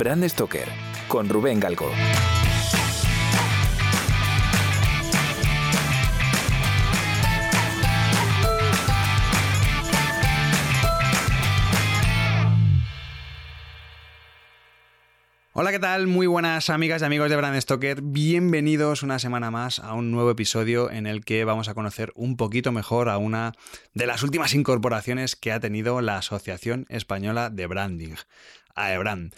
[0.00, 0.66] Brand Stoker
[1.08, 1.90] con Rubén Galgo.
[15.52, 16.06] Hola, ¿qué tal?
[16.06, 18.00] Muy buenas amigas y amigos de Brand Stoker.
[18.00, 22.38] Bienvenidos una semana más a un nuevo episodio en el que vamos a conocer un
[22.38, 23.52] poquito mejor a una
[23.92, 28.14] de las últimas incorporaciones que ha tenido la Asociación Española de Branding,
[28.74, 29.34] AEBRAND.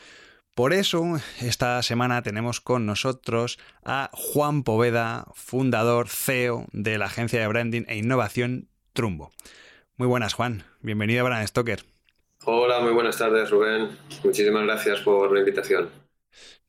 [0.55, 7.41] Por eso, esta semana tenemos con nosotros a Juan Poveda, fundador CEO de la agencia
[7.41, 9.33] de branding e innovación Trumbo.
[9.97, 10.65] Muy buenas, Juan.
[10.83, 11.85] Bienvenido a Brand Stoker.
[12.45, 13.97] Hola, muy buenas tardes, Rubén.
[14.25, 15.89] Muchísimas gracias por la invitación.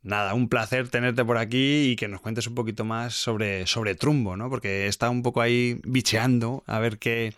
[0.02, 3.96] Nada, un placer tenerte por aquí y que nos cuentes un poquito más sobre, sobre
[3.96, 4.50] Trumbo, ¿no?
[4.50, 7.34] Porque está un poco ahí bicheando a ver qué,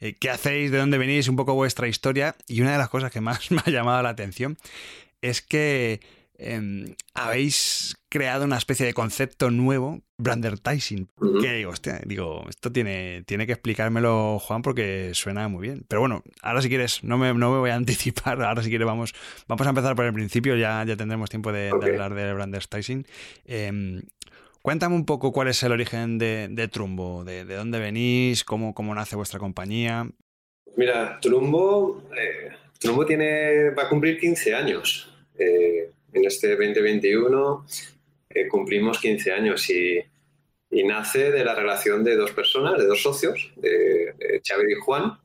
[0.00, 2.36] eh, qué hacéis, de dónde venís, un poco vuestra historia.
[2.48, 4.58] Y una de las cosas que más me ha llamado la atención
[5.22, 6.00] es que
[6.38, 11.08] Em, habéis creado una especie de concepto nuevo, brandertising,
[11.40, 15.84] que digo, hostia, digo, esto tiene, tiene que explicármelo Juan porque suena muy bien.
[15.88, 18.86] Pero bueno, ahora si quieres, no me, no me voy a anticipar, ahora si quieres
[18.86, 19.14] vamos,
[19.48, 23.06] vamos a empezar por el principio, ya, ya tendremos tiempo de, hablar de brandertising.
[23.46, 24.02] Eh,
[24.60, 29.16] cuéntame un poco cuál es el origen de, Trumbo, de, dónde venís, cómo, cómo nace
[29.16, 30.06] vuestra compañía.
[30.76, 35.12] Mira, Trumbo, eh, Trumbo tiene, va a cumplir 15 años.
[35.38, 37.66] Eh, en este 2021
[38.30, 40.02] eh, cumplimos 15 años y,
[40.84, 44.14] nace de la relación de dos personas, de dos socios, de,
[44.46, 45.18] Xavier y Juan,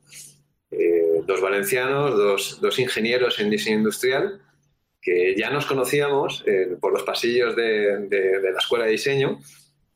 [0.70, 2.16] eh, dos valencianos,
[2.60, 4.40] dos, ingenieros en diseño industrial,
[5.00, 6.42] que ya nos conocíamos
[6.80, 8.08] por los pasillos de,
[8.42, 9.40] la escuela de diseño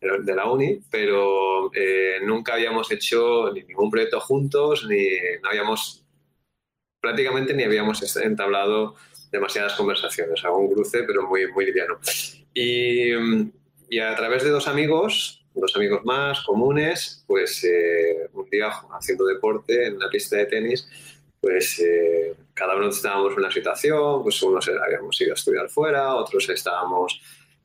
[0.01, 1.71] de la uni, pero
[2.25, 5.09] nunca habíamos hecho ningún proyecto juntos, ni
[5.43, 6.06] no habíamos
[7.01, 8.95] prácticamente ni habíamos entablado
[9.31, 11.99] demasiadas conversaciones, un cruce, pero muy, muy liviano.
[12.55, 13.13] Y,
[13.89, 19.25] y a través de dos amigos, dos amigos más comunes, pues eh, un día haciendo
[19.25, 20.89] deporte en la pista de tenis,
[21.41, 26.15] pues eh, cada uno estábamos en una situación, pues unos habíamos ido a estudiar fuera,
[26.15, 27.21] otros estábamos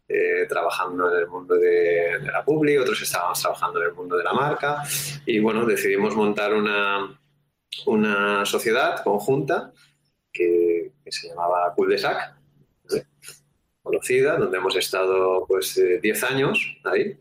[0.07, 4.17] eh, trabajando en el mundo de, de, la publi, otros estábamos trabajando en el mundo
[4.17, 4.83] de la marca
[5.25, 7.20] y bueno, decidimos montar una,
[7.85, 9.73] una sociedad conjunta
[10.31, 12.35] que, se llamaba Cul de Sac,
[13.81, 17.17] conocida, donde hemos estado pues 10 años ahí.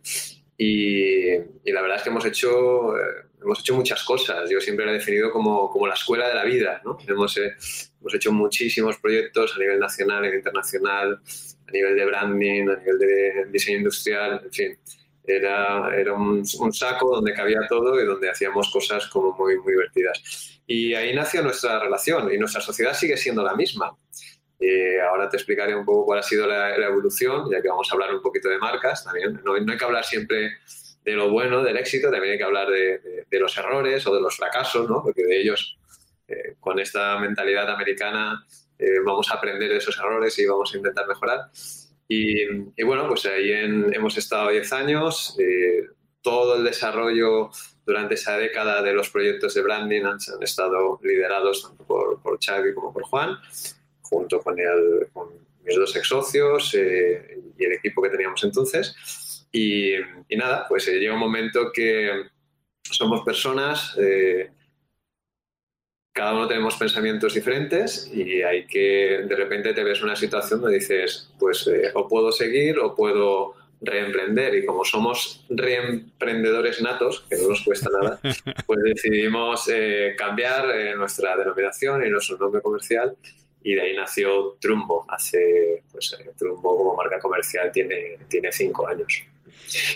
[0.62, 1.38] Y,
[1.72, 4.50] la verdad es que hemos hecho, eh, hemos hecho muchas cosas.
[4.50, 6.82] Yo siempre lo he definido como, como la escuela de la vida.
[6.84, 6.98] ¿no?
[7.08, 7.54] Hemos, eh,
[7.98, 11.20] hemos hecho muchísimos proyectos a nivel nacional e internacional,
[11.66, 14.78] a nivel de branding, a nivel de diseño industrial, en fin.
[15.36, 19.72] Era, era un, un, saco donde cabía todo y donde hacíamos cosas como muy, muy
[19.72, 20.60] divertidas.
[20.66, 23.96] Y ahí nació nuestra relación y nuestra sociedad sigue siendo la misma.
[24.60, 27.94] Eh, ahora te explicaré un poco cuál ha sido la, evolución, ya que vamos a
[27.94, 29.40] hablar un poquito de marcas también.
[29.42, 30.58] No, hay que hablar siempre
[31.02, 34.36] de lo bueno, del éxito, también hay que hablar de, los errores o de los
[34.36, 35.02] fracasos, ¿no?
[35.02, 35.78] porque de ellos,
[36.28, 38.46] eh, con esta mentalidad americana,
[38.78, 41.50] eh, vamos a aprender de esos errores y vamos a intentar mejorar.
[42.12, 45.36] Y, bueno, pues ahí hemos estado 10 años,
[46.22, 47.50] todo el desarrollo
[47.86, 52.74] durante esa década de los proyectos de branding han, estado liderados tanto por, por, Xavi
[52.74, 53.36] como por Juan,
[54.02, 55.06] junto con, el,
[55.64, 59.46] mis dos ex socios eh, y el equipo que teníamos entonces.
[59.52, 59.94] Y,
[60.36, 62.26] nada, pues eh, llega un momento que
[62.82, 64.50] somos personas, eh,
[66.12, 70.78] cada uno tenemos pensamientos diferentes y hay que, de repente te ves una situación donde
[70.78, 77.48] dices, pues o puedo seguir o puedo reemprender y como somos reemprendedores natos, que no
[77.48, 78.20] nos cuesta nada,
[78.66, 83.16] pues decidimos eh, cambiar eh, nuestra denominación y nuestro nombre comercial
[83.62, 85.04] y de ahí nació Trumbo.
[85.08, 89.22] Hace, pues eh, Trumbo como marca comercial tiene, tiene cinco años.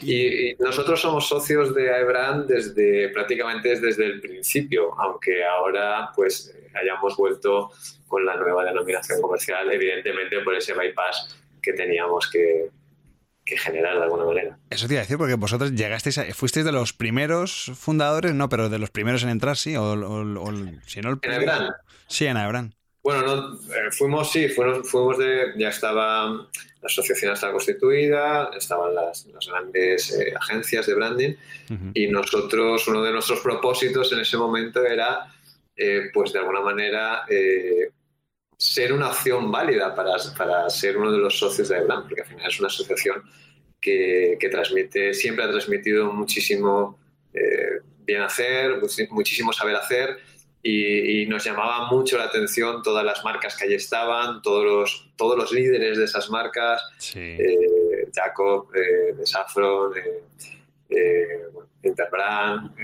[0.02, 7.16] Y, nosotros somos socios de iBrand desde prácticamente desde el principio, aunque ahora pues hayamos
[7.16, 7.70] vuelto
[8.06, 12.70] con la nueva denominación comercial, evidentemente por ese bypass que teníamos que,
[13.44, 14.58] que generar de alguna manera.
[14.70, 18.68] Eso te iba a decir, porque vosotros llegasteis, fuisteis de los primeros fundadores, no, pero
[18.68, 19.94] de los primeros en entrar, sí, o,
[20.86, 21.72] si no el ¿En?
[22.06, 22.74] Sí, en Ebran.
[23.04, 26.48] Bueno, no, eh, fuimos, sí, fuimos, fuimos de, ya estaba, la
[26.86, 31.34] asociación estaba constituida, estaban las, las grandes eh, agencias de branding
[31.92, 35.30] y nosotros, uno de nuestros propósitos en ese momento era,
[35.76, 37.24] eh, pues de alguna manera,
[38.56, 42.26] ser una opción válida para, para, ser uno de los socios de Ebran, porque al
[42.26, 43.22] final es una asociación
[43.78, 46.98] que, que transmite, siempre ha transmitido muchísimo
[47.34, 48.80] eh, bien hacer,
[49.10, 50.18] muchísimo saber hacer
[50.66, 55.36] y, nos llamaba mucho la atención todas las marcas que allí estaban, todos los, todos
[55.36, 56.82] los líderes de esas marcas,
[57.14, 59.92] eh, Jacob, eh, de Saffron,
[60.88, 61.42] eh,
[61.82, 62.74] Interbrand,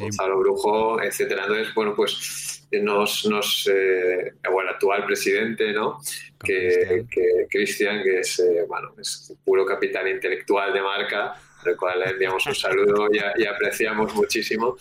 [0.00, 1.44] Gonzalo Brujo, etcétera.
[1.44, 5.98] Entonces, bueno, pues nos, nos el actual presidente, ¿no?
[6.44, 7.06] Que
[7.48, 11.34] Cristian, que, es, bueno, es puro capital intelectual de marca,
[11.64, 14.76] al cual le enviamos un saludo y apreciamos muchísimo.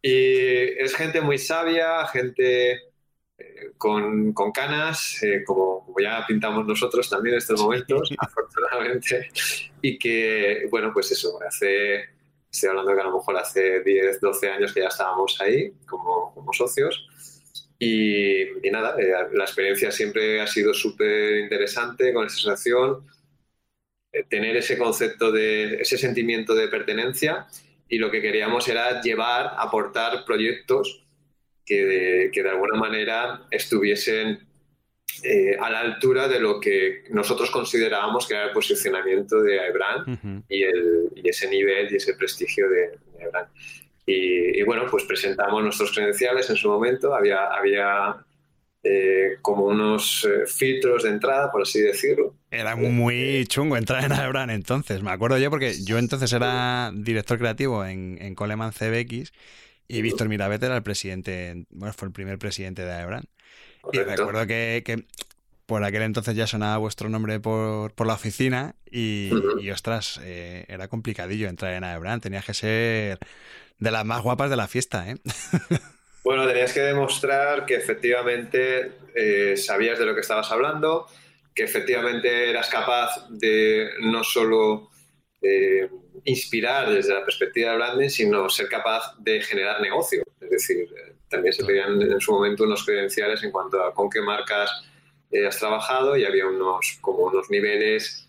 [0.00, 2.88] Y es gente muy sabia, gente
[3.38, 9.28] eh, con, con, canas, eh, como, como, ya pintamos nosotros también en estos momentos, afortunadamente,
[9.82, 12.04] y que, bueno, pues eso, hace,
[12.50, 16.32] estoy hablando que a lo mejor hace 10, 12 años que ya estábamos ahí como,
[16.34, 17.06] como socios.
[17.80, 23.06] Y, y nada, eh, la experiencia siempre ha sido súper interesante con esa sensación,
[24.28, 27.46] tener ese concepto de, ese sentimiento de pertenencia
[27.88, 31.04] y lo que queríamos era llevar, aportar proyectos
[31.64, 34.46] que de, que de alguna manera estuviesen
[35.22, 40.44] eh, a la altura de lo que nosotros considerábamos que era el posicionamiento de Ebran
[40.48, 43.30] y, el, y, ese nivel y ese prestigio de, de
[44.06, 48.24] Y, y, bueno, pues presentamos nuestros credenciales en su momento, había, había
[48.84, 52.34] eh, como unos eh, filtros de entrada, por así decirlo.
[52.50, 55.02] Era muy chungo entrar en Aebran entonces.
[55.02, 59.32] Me acuerdo yo porque yo entonces era director creativo en, en Coleman CBX
[59.88, 63.24] y Víctor Mirabete era el presidente, bueno, fue el primer presidente de Aebran.
[63.92, 65.04] Y recuerdo que, que,
[65.66, 70.64] por aquel entonces ya sonaba vuestro nombre por, por la oficina y, y ostras, eh,
[70.68, 72.20] era complicadillo entrar en Aebran.
[72.20, 73.18] Tenías que ser
[73.78, 75.16] de las más guapas de la fiesta, ¿eh?
[76.28, 81.06] Bueno, tenías que demostrar que efectivamente eh, sabías de lo que estabas hablando,
[81.54, 84.90] que efectivamente eras capaz de no solo
[85.40, 85.88] eh,
[86.24, 90.22] inspirar desde la perspectiva de branding, sino ser capaz de generar negocio.
[90.38, 94.10] Es decir, eh, también se pedían en su momento unos credenciales en cuanto a con
[94.10, 94.70] qué marcas
[95.48, 98.28] has trabajado y había unos, como unos niveles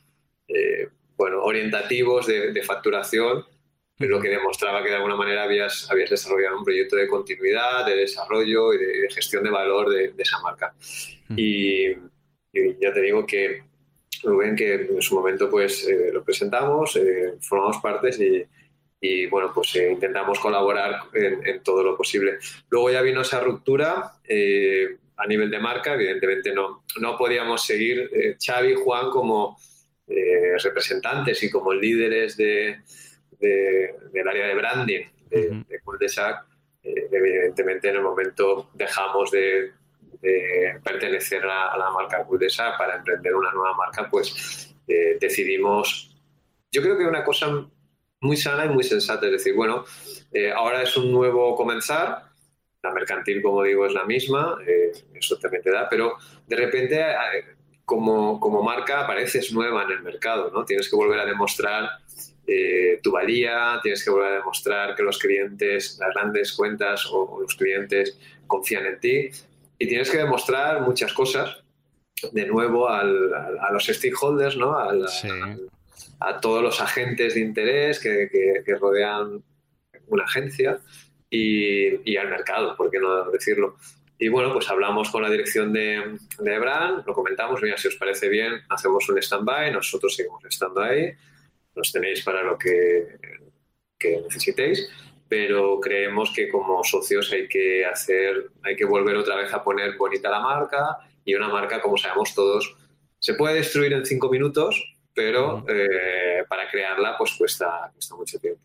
[1.18, 3.44] bueno, orientativos de, de facturación
[4.07, 7.98] lo que demostraba que de alguna manera habías, habías desarrollado un proyecto de continuidad, de
[7.98, 10.74] desarrollo y de, gestión de valor de, esa marca.
[11.36, 11.92] Y,
[12.54, 13.63] ya te digo que
[14.24, 18.19] Rubén, que en su momento pues eh, lo presentamos, eh, formamos partes
[19.01, 22.38] y, bueno, pues eh, intentamos colaborar en, todo lo posible.
[22.69, 24.13] Luego ya vino esa ruptura
[25.18, 29.57] a nivel de marca, evidentemente no, no podíamos seguir Xavi y Juan como
[30.63, 32.80] representantes y como líderes de
[33.39, 35.63] del área de branding de, uh
[36.83, 39.74] evidentemente en el momento dejamos de,
[40.83, 42.39] pertenecer a, la marca cul
[42.77, 46.18] para emprender una nueva marca, pues eh, decidimos,
[46.71, 47.65] yo creo que una cosa
[48.21, 49.85] muy sana y muy sensata, es decir, bueno,
[50.33, 52.24] eh, ahora es un nuevo comenzar,
[52.81, 54.57] la mercantil, como digo, es la misma,
[55.13, 57.06] eso también te da, pero de repente
[57.85, 60.63] como, como marca apareces nueva en el mercado, ¿no?
[60.63, 61.89] Tienes que volver a demostrar
[62.51, 67.40] eh, tu valía, tienes que volver a demostrar que los clientes, las grandes cuentas o,
[67.42, 68.18] los clientes
[68.48, 69.30] confían en ti
[69.78, 71.63] y tienes que demostrar muchas cosas
[72.31, 74.75] de nuevo a los stakeholders, ¿no?
[76.19, 79.44] a todos los agentes de interés que, rodean
[80.07, 80.80] una agencia
[81.30, 83.78] y, al mercado, por qué no decirlo.
[84.18, 87.95] Y bueno, pues hablamos con la dirección de, de Ebran, lo comentamos, mira, si os
[87.95, 91.16] parece bien, hacemos un stand-by, nosotros seguimos estando ahí
[91.80, 93.18] los tenéis para lo que,
[94.02, 94.90] necesitéis,
[95.28, 99.98] pero creemos que como socios hay que hacer, hay que volver otra vez a poner
[99.98, 102.76] bonita la marca y una marca, como sabemos todos,
[103.19, 108.62] se puede destruir en cinco minutos, pero eh, para crearla pues cuesta, cuesta mucho tiempo.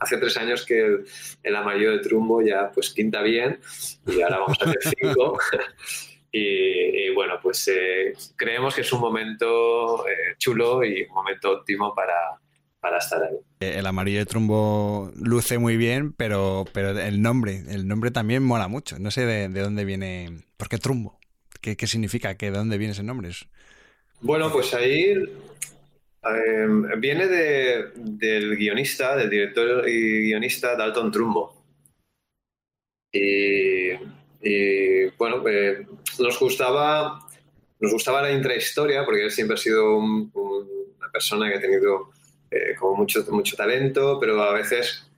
[0.00, 1.04] Hace tres años que
[1.42, 3.60] el, amarillo de Trumbo ya pues pinta bien
[4.06, 5.38] y ahora vamos a hacer cinco.
[6.32, 11.94] y, bueno, pues eh, creemos que es un momento eh, chulo y un momento óptimo
[11.94, 12.41] para,
[12.82, 13.36] para estar ahí.
[13.60, 18.42] Eh, el amarillo de Trumbo luce muy bien, pero, pero el nombre, el nombre también
[18.42, 18.98] mola mucho.
[18.98, 20.42] No sé de, dónde viene.
[20.56, 21.18] ¿Por qué Trumbo?
[21.60, 22.34] ¿Qué, qué significa?
[22.34, 23.30] ¿De dónde viene ese nombre?
[24.20, 25.14] Bueno, pues ahí
[26.24, 31.62] em, viene del guionista, del director y guionista Dalton Trumbo.
[33.12, 33.92] Y,
[35.16, 35.86] bueno, eh,
[36.18, 37.28] nos gustaba
[37.78, 42.12] nos gustaba la intrahistoria porque él siempre ha sido una persona que ha tenido
[42.52, 45.08] eh, con mucho, mucho talento, pero a veces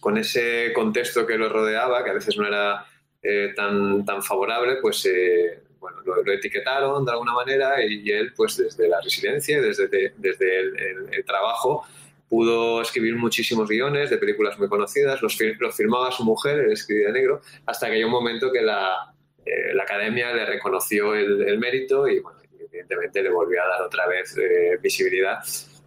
[0.00, 2.84] con ese contexto que lo rodeaba, que a veces no era
[3.22, 8.56] eh, tan, tan favorable, pues eh, bueno, lo, etiquetaron de alguna manera y, él, pues
[8.56, 11.84] desde la residencia, desde, desde el, trabajo,
[12.28, 17.08] pudo escribir muchísimos guiones de películas muy conocidas, los, los firmaba su mujer, él escribía
[17.08, 19.12] de negro, hasta que hay un momento que la,
[19.44, 24.06] eh, la academia le reconoció el, mérito y, bueno, evidentemente le volvió a dar otra
[24.06, 25.38] vez eh, visibilidad.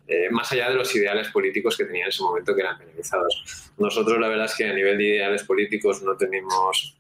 [0.08, 3.72] Eh, más allá de los ideales políticos que tenía en ese momento que eran penalizados.
[3.78, 6.98] Nosotros la verdad es que a nivel de ideales políticos no tenemos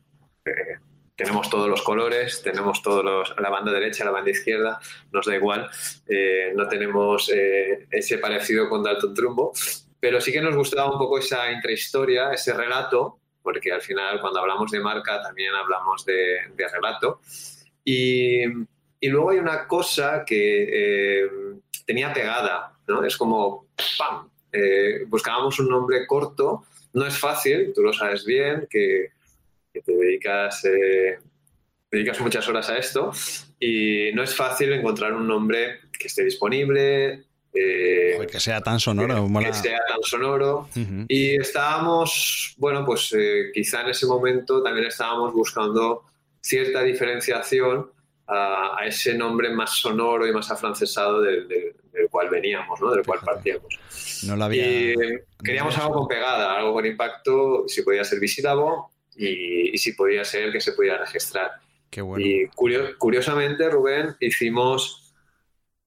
[1.15, 4.79] tenemos todos los colores, tenemos todos los, la banda derecha, la banda izquierda,
[5.11, 5.69] nos da igual,
[6.07, 9.53] eh, no tenemos eh, ese parecido con Dalton Trumbo,
[9.99, 14.39] pero sí que nos gustaba un poco esa intrahistoria, ese relato, porque al final cuando
[14.39, 17.21] hablamos de marca también hablamos de, relato.
[17.83, 18.43] Y,
[18.99, 21.29] y, luego hay una cosa que eh,
[21.85, 23.03] tenía pegada, ¿no?
[23.03, 24.29] Es como, ¡pam!
[25.07, 26.63] buscábamos un nombre corto,
[26.93, 29.09] no es fácil, tú lo sabes bien, que
[29.75, 31.19] que te dedicas, eh,
[31.91, 33.11] dedicas muchas horas a esto
[33.59, 37.25] y no es fácil encontrar un nombre que esté disponible.
[37.53, 39.27] Eh, que sea tan sonoro.
[39.39, 40.69] Que, sea tan sonoro.
[41.07, 46.03] Y estábamos, bueno, pues eh, quizá en ese momento también estábamos buscando
[46.41, 47.91] cierta diferenciación
[48.27, 51.75] a, ese nombre más sonoro y más afrancesado del,
[52.09, 52.91] cual veníamos, ¿no?
[52.91, 53.79] del cual partíamos.
[54.23, 54.65] No lo había...
[54.65, 54.95] Y
[55.43, 60.51] queríamos algo con pegada, algo con impacto, si podía ser visílabo y, si podía ser
[60.51, 61.51] que se pudiera registrar.
[61.89, 62.25] Qué bueno.
[62.25, 62.47] Y
[62.97, 65.13] curiosamente, Rubén, hicimos,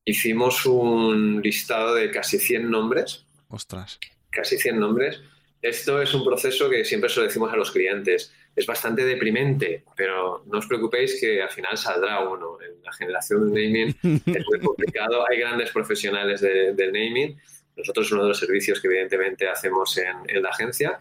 [0.05, 3.27] hicimos un listado de casi 100 nombres.
[3.49, 3.99] Ostras.
[4.31, 5.21] Casi 100 nombres.
[5.61, 8.33] Esto es un proceso que siempre se lo decimos a los clientes.
[8.59, 12.59] Es bastante deprimente, pero no os preocupéis que al final saldrá uno.
[12.61, 13.89] En la generación de naming
[14.27, 15.25] es muy complicado.
[15.31, 17.39] Hay grandes profesionales del naming.
[17.77, 20.99] Nosotros uno de los servicios que evidentemente hacemos en, en la agencia.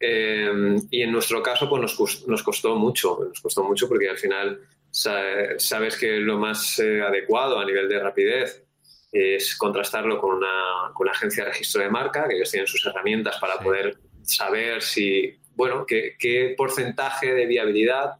[0.00, 1.80] Em, y en nuestro caso, pues
[2.26, 7.58] nos, costó mucho, nos costó mucho porque al final sabes que lo más eh, adecuado
[7.58, 8.64] a nivel de rapidez
[9.10, 13.38] es contrastarlo con una, con agencia de registro de marca, que ellos tienen sus herramientas
[13.40, 18.16] para poder saber si, bueno, qué, porcentaje de viabilidad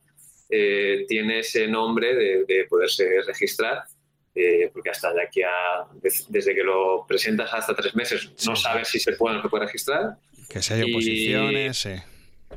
[0.51, 3.85] eh, tiene ese nombre de, poderse registrar.
[4.37, 5.87] Eh, porque hasta de aquí a,
[6.29, 9.49] desde que lo presentas hasta tres meses, no sabes si se puede o no se
[9.49, 10.17] puede registrar.
[10.49, 11.93] Que se haya oposiciones, sí.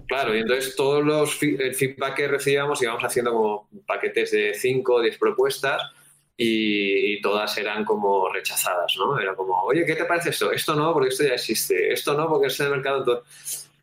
[0.07, 4.93] Claro, y entonces todos los el feedback que recibíamos íbamos haciendo como paquetes de 5
[4.93, 5.81] o 10 propuestas
[6.37, 9.19] y, todas eran como rechazadas, ¿no?
[9.19, 10.51] Era como, oye, ¿qué te parece esto?
[10.51, 11.91] Esto no, porque esto ya existe.
[11.91, 13.23] Esto no, porque es en el mercado.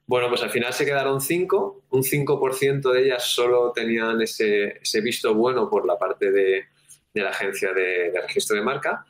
[0.06, 1.84] Bueno, pues al final se quedaron 5.
[1.90, 6.66] Un 5% de ellas solo tenían ese, visto bueno por la parte de,
[7.14, 9.06] la agencia de, de registro de marca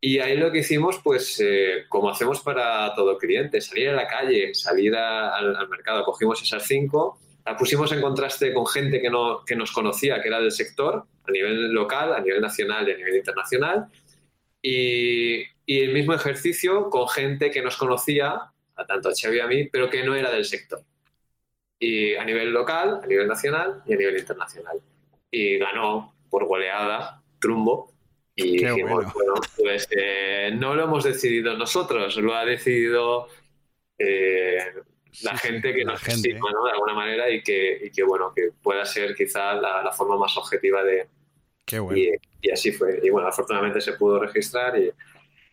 [0.00, 4.06] y ahí lo que hicimos, pues eh, como hacemos para todo cliente, salir a la
[4.06, 9.44] calle, salir al, mercado, cogimos esas cinco, las pusimos en contraste con gente que, no,
[9.44, 12.96] que nos conocía, que era del sector, a nivel local, a nivel nacional y a
[12.96, 13.86] nivel internacional,
[14.62, 19.46] y el mismo ejercicio con gente que nos conocía, a tanto a Xavi y a
[19.46, 20.82] mí, pero que no era del sector.
[21.78, 24.80] Y a nivel local, a nivel nacional y a nivel internacional.
[25.30, 27.92] Y ganó por goleada Trumbo,
[28.34, 29.34] y dijimos, bueno.
[29.56, 33.26] pues eh, no lo hemos decidido nosotros, lo ha decidido
[33.98, 34.58] eh,
[35.22, 36.64] la gente que nos estima, ¿no?
[36.64, 40.36] De alguna manera y que, y que, bueno, que pueda ser quizá la, forma más
[40.36, 41.08] objetiva de...
[41.66, 41.98] Qué bueno.
[42.40, 43.00] y, así fue.
[43.02, 44.88] Y bueno, afortunadamente se pudo registrar y,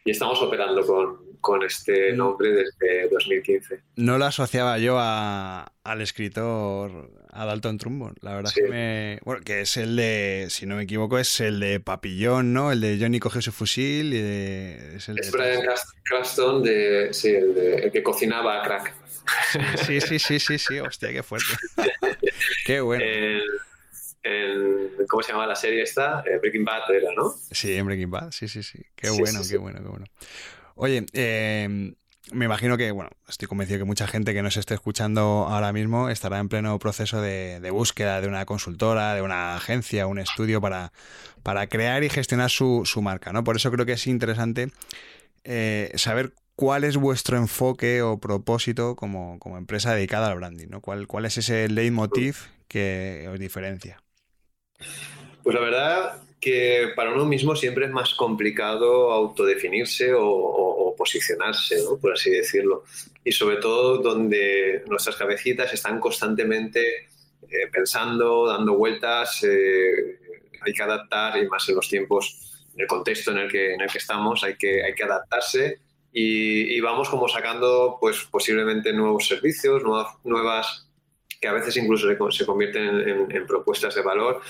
[0.06, 2.18] y estamos operando con, con este mm.
[2.18, 3.80] nombre desde 2015.
[3.98, 8.12] No lo asociaba yo al escritor a Dalton Trumbo.
[8.22, 9.20] La verdad que me.
[9.24, 12.72] Bueno, que es el de, si no me equivoco, es el de Papillón, ¿no?
[12.72, 14.12] El de Johnny cogió su fusil.
[14.16, 15.62] Y es el Brian
[16.06, 18.94] Cranston, de, sí, el, de, el que cocinaba a crack.
[19.86, 21.54] Sí, sí, sí, sí, sí, hostia, qué fuerte.
[22.66, 23.06] qué bueno.
[25.08, 26.24] ¿Cómo se llama la serie esta?
[26.26, 27.36] Eh, Breaking Bad era, ¿no?
[27.52, 28.84] Sí, en Breaking Bad, sí, sí, sí.
[28.96, 30.06] Qué bueno, qué bueno, qué bueno.
[30.76, 31.96] Oye, em,
[32.34, 36.10] me imagino que, bueno, estoy convencido que mucha gente que nos esté escuchando ahora mismo
[36.10, 40.92] estará en pleno proceso de, búsqueda de una consultora, de una agencia, un estudio para,
[41.44, 43.44] para crear y gestionar su, marca, ¿no?
[43.46, 44.70] Por eso creo que es interesante
[45.46, 50.82] eh, saber cuál es vuestro enfoque o propósito como, empresa dedicada al branding, ¿no?
[50.82, 54.02] ¿Cuál, ¿Cuál es ese leitmotiv que os diferencia?
[55.42, 61.98] Pues la verdad que para uno mismo siempre es más complicado autodefinirse o, posicionarse, ¿no?
[61.98, 62.84] por así decirlo.
[63.24, 67.08] Y sobre todo donde nuestras cabecitas están constantemente
[67.42, 70.20] eh, pensando, dando vueltas, eh,
[70.62, 73.82] hay que adaptar y más en los tiempos, en el contexto en el que, en
[73.82, 75.80] el que estamos, hay que, hay que adaptarse
[76.14, 80.88] y, vamos como sacando pues posiblemente nuevos servicios, nuevas, nuevas
[81.42, 84.42] que a veces incluso se, convierten en propuestas de valor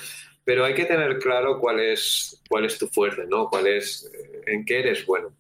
[0.46, 3.50] pero hay que tener claro cuál es, cuál es tu fuerte, ¿no?
[3.50, 5.34] Cuál es, eh, en qué eres bueno.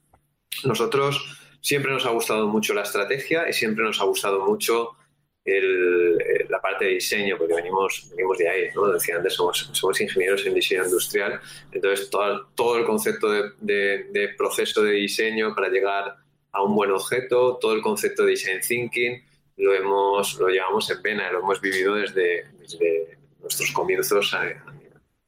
[0.63, 4.97] Nosotros siempre nos ha gustado mucho la estrategia y siempre nos ha gustado mucho
[5.45, 6.17] el,
[6.49, 8.87] la parte de diseño, porque venimos, venimos de ahí, ¿no?
[8.87, 11.39] Decía antes, somos, somos ingenieros en diseño industrial,
[11.71, 16.15] entonces todo, todo el concepto de, de, proceso de diseño para llegar
[16.51, 19.23] a un buen objeto, todo el concepto de design thinking,
[19.57, 24.49] lo, hemos, lo llevamos en pena, lo hemos vivido desde, desde nuestros comienzos a,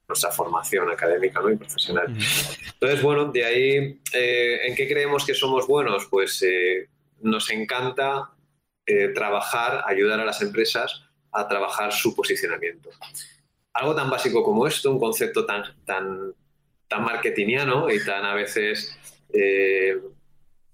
[0.08, 1.52] nuestra formación académica ¿no?
[1.52, 2.08] y profesional.
[2.08, 6.08] Entonces, bueno, de ahí, eh, ¿en qué creemos que somos buenos?
[6.10, 6.90] Pues eh,
[7.22, 8.32] nos encanta
[8.86, 12.90] eh, trabajar, ayudar a las empresas a trabajar su posicionamiento.
[13.74, 16.34] Algo tan básico como esto, un concepto tan, tan,
[16.88, 18.98] tan marketingiano y tan a veces,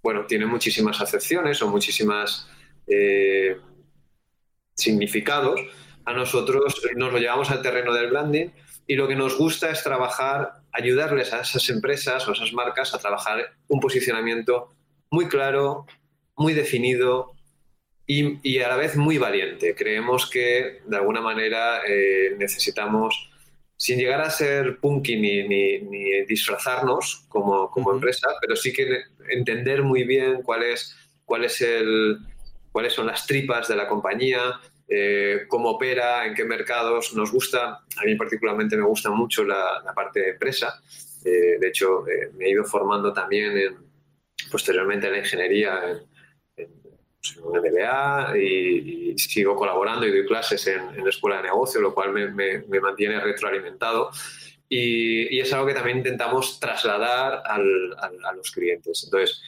[0.02, 2.48] bueno, tiene muchísimas acepciones o muchísimas
[4.76, 5.60] significados,
[6.06, 8.50] a nosotros nos lo llevamos al terreno del branding
[8.88, 12.94] y lo que nos gusta es trabajar, ayudarles a esas empresas o a esas marcas
[12.94, 14.70] a trabajar un posicionamiento
[15.10, 15.86] muy claro,
[16.36, 17.34] muy definido
[18.06, 19.76] y, a la vez muy valiente.
[19.76, 23.30] Creemos que de alguna manera eh, necesitamos,
[23.78, 29.84] sin llegar a ser punky ni, ni, disfrazarnos como, como empresa, pero sí que entender
[29.84, 32.18] muy bien cuál es, cuál es el,
[32.72, 37.14] cuáles son las tripas de la compañía, eh, cómo opera, en qué mercados.
[37.16, 40.82] Nos gusta, a mí particularmente me gusta mucho la, parte de empresa.
[41.24, 43.78] Eh, de hecho, eh, me he ido formando también en,
[44.52, 45.82] posteriormente en la ingeniería
[46.58, 46.70] en,
[47.16, 51.94] pues, un MBA y, sigo colaborando y doy clases en, la escuela de negocio, lo
[51.94, 54.10] cual me, mantiene retroalimentado.
[54.68, 59.04] Y, es algo que también intentamos trasladar a los clientes.
[59.06, 59.42] Entonces,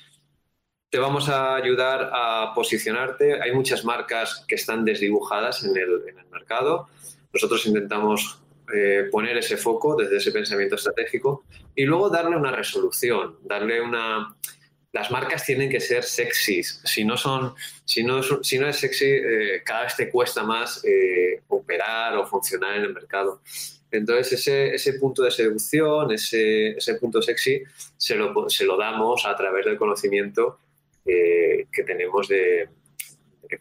[0.96, 3.42] te vamos a ayudar a posicionarte.
[3.42, 6.88] Hay muchas marcas que están desdibujadas en el, mercado.
[7.34, 8.40] Nosotros intentamos
[8.74, 11.44] eh, poner ese foco desde ese pensamiento estratégico
[11.76, 14.38] y luego darle una resolución, darle una...
[14.94, 16.82] Las marcas tienen que ser sexys.
[16.86, 20.82] Si no, son, si no, si no es sexy, eh, cada vez te cuesta más
[20.86, 23.42] eh, operar o funcionar en el mercado.
[23.92, 27.64] Entonces, ese, ese punto de seducción, ese, ese punto sexy,
[27.98, 30.60] se lo, se lo damos a través del conocimiento
[31.06, 32.68] que tenemos de,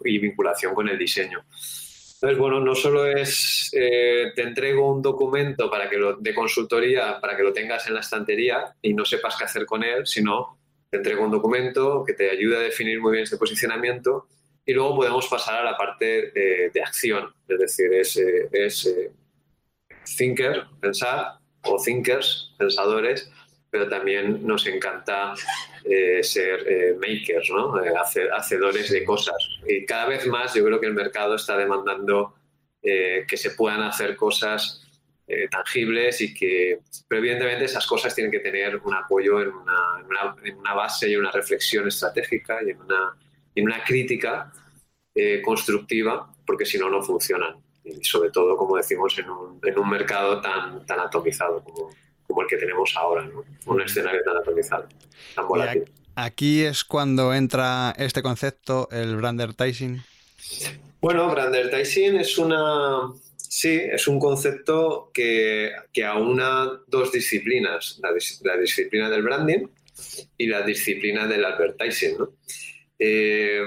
[0.04, 1.44] y vinculación con el diseño.
[2.14, 7.20] Entonces, bueno, no solo es eh, te entrego un documento para que lo, de consultoría
[7.20, 10.59] para que lo tengas en la estantería y no sepas qué hacer con él, sino
[10.88, 14.28] te entrego un documento que te ayude a definir muy bien ese posicionamiento
[14.64, 16.33] y luego podemos pasar a la parte
[16.72, 19.12] de, acción, es decir, es, es eh,
[20.16, 23.30] thinker, pensar, o thinkers, pensadores,
[23.68, 25.35] pero también nos encanta
[25.87, 27.79] eh, ser eh, makers, ¿no?
[27.85, 27.92] Eh,
[28.33, 29.37] hacedores de cosas.
[29.68, 32.35] Y cada vez más yo creo que el mercado está demandando
[32.83, 34.87] que se puedan hacer cosas
[35.51, 40.05] tangibles y que, pero evidentemente esas cosas tienen que tener un apoyo en una,
[40.44, 43.16] en una, base y una reflexión estratégica y en una,
[43.55, 44.53] en una crítica
[45.42, 47.57] constructiva, porque si no, no funcionan.
[47.83, 51.88] Y sobre todo, como decimos, en un, en un mercado tan, tan atomizado como,
[52.26, 53.28] como el que tenemos ahora,
[53.66, 54.88] un escenario tan atomizado,
[55.34, 55.84] tan volátil.
[56.16, 60.02] Aquí es cuando entra este concepto, el brandertising.
[61.00, 69.10] Bueno, brandertising es una, sí, es un concepto que, que aúna dos disciplinas, la, disciplina
[69.10, 69.66] del branding
[70.38, 72.16] y la disciplina del advertising.
[72.98, 73.62] Eh,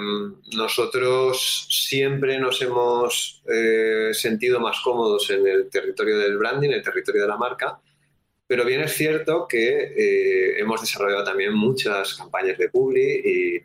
[0.55, 6.83] nosotros siempre nos hemos eh, sentido más cómodos en el territorio del branding, en el
[6.83, 7.79] territorio de la marca,
[8.47, 13.63] pero bien es cierto que eh, hemos desarrollado también muchas campañas de publi y,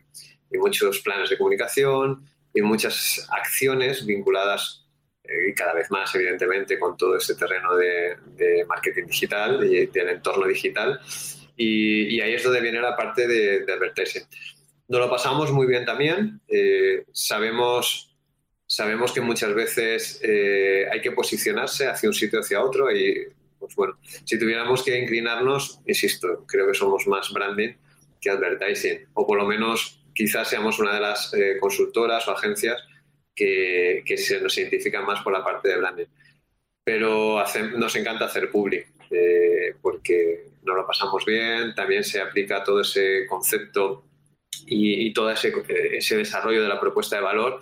[0.55, 4.85] muchos planes de comunicación y muchas acciones vinculadas
[5.23, 10.09] eh, y cada vez más, evidentemente, con todo este terreno de, marketing digital y del
[10.09, 10.99] entorno digital.
[11.57, 14.21] Y, ahí es donde viene la parte de, de advertising.
[14.89, 16.39] Nos lo pasamos muy bien también.
[16.47, 18.15] Eh, sabemos,
[18.67, 23.25] sabemos que muchas veces hay que posicionarse hacia un sitio hacia otro y
[23.63, 27.75] pues bueno, si tuviéramos que inclinarnos, insisto, creo que somos más branding
[28.19, 32.77] que advertising, o por lo menos quizás seamos una de las eh, consultoras o agencias
[33.33, 36.05] que, se nos identifican más por la parte de branding.
[36.83, 37.41] Pero
[37.77, 43.25] nos encanta hacer public, eh, porque nos lo pasamos bien, también se aplica todo ese
[43.27, 44.03] concepto
[44.65, 45.53] y, y todo ese,
[45.93, 47.61] ese desarrollo de la propuesta de valor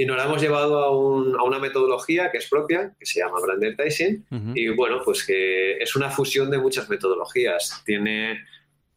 [0.00, 3.62] y nos la hemos llevado a, una metodología que es propia, que se llama Brand
[3.62, 7.82] Advertising, y bueno, pues que es una fusión de muchas metodologías.
[7.84, 8.46] Tiene,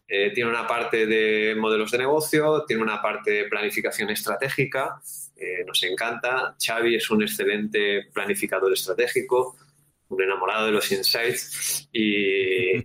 [0.07, 5.01] eh, tiene una parte de modelos de negocio, tiene una parte de planificación estratégica,
[5.35, 6.55] eh, nos encanta.
[6.57, 9.57] Xavi es un excelente planificador estratégico,
[10.07, 12.77] un enamorado de los insights y,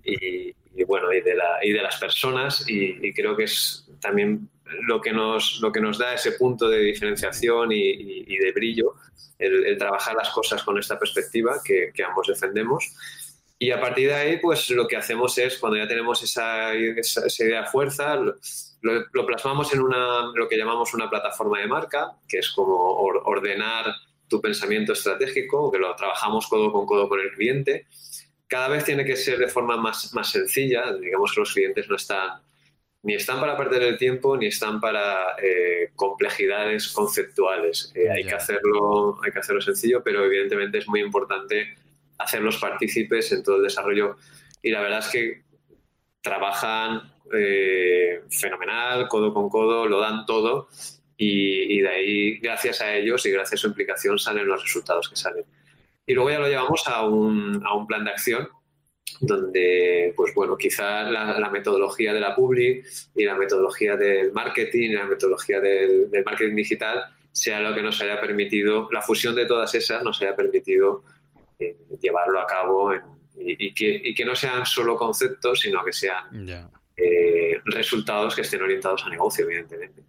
[0.86, 4.48] bueno, y de, la, y de las personas, y, creo que es también
[4.82, 8.94] lo que nos, lo que nos da ese punto de diferenciación y, de brillo,
[9.38, 12.84] el, trabajar las cosas con esta perspectiva que, ambos defendemos.
[13.58, 17.44] Y a partir de ahí, pues lo que hacemos es, cuando ya tenemos esa, esa,
[17.44, 22.50] idea fuerza, lo, plasmamos en una, lo que llamamos una plataforma de marca, que es
[22.50, 23.86] como ordenar
[24.28, 27.86] tu pensamiento estratégico, que lo trabajamos codo con codo con el cliente.
[28.46, 31.96] Cada vez tiene que ser de forma más, más sencilla, digamos que los clientes no
[31.96, 32.40] están
[33.02, 37.92] ni están para perder el tiempo ni están para eh, complejidades conceptuales.
[37.94, 41.76] Eh, hay, que hacerlo, hay que hacerlo sencillo, pero evidentemente es muy importante
[42.18, 44.16] hacerlos partícipes en todo el desarrollo.
[44.62, 45.42] Y la verdad es que
[46.20, 50.68] trabajan eh, fenomenal, codo con codo, lo dan todo
[51.20, 55.16] y, de ahí, gracias a ellos y gracias a su implicación, salen los resultados que
[55.16, 55.44] salen.
[56.06, 58.48] Y luego ya lo llevamos a un, a un plan de acción
[59.20, 64.94] donde, pues bueno, quizá la, metodología de la public y la metodología del marketing y
[64.94, 69.74] la metodología del, marketing digital sea lo que nos haya permitido, la fusión de todas
[69.74, 71.04] esas nos haya permitido
[71.58, 72.92] eh, llevarlo a cabo
[73.36, 76.24] y, que, no sean solo conceptos, sino que sean
[76.96, 80.02] eh, resultados que estén orientados a negocio, evidentemente.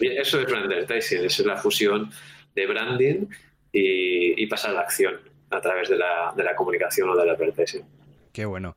[0.00, 2.10] Eso es brand advertising, eso es la fusión
[2.54, 3.26] de branding
[3.72, 5.20] y, pasar a la acción
[5.50, 7.84] a través de la, de la comunicación o de la advertising.
[8.32, 8.74] Qué bueno.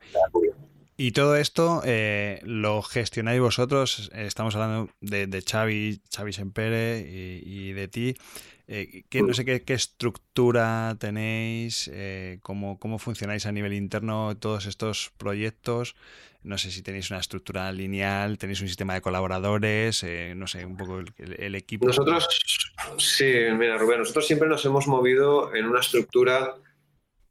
[0.96, 4.10] Y todo esto eh, lo gestionáis vosotros.
[4.14, 7.00] Estamos hablando de, de Xavi, Xavi Sempere
[7.44, 8.14] y, de ti.
[8.68, 14.66] Eh, que no sé qué, estructura tenéis, eh, cómo, cómo, funcionáis a nivel interno todos
[14.66, 15.96] estos proyectos.
[16.44, 20.04] No sé si tenéis una estructura lineal, tenéis un sistema de colaboradores,
[20.36, 21.86] no sé, un poco el, equipo.
[21.86, 22.28] Nosotros,
[22.98, 26.54] sí, mira, Rubén, nosotros siempre nos hemos movido en una estructura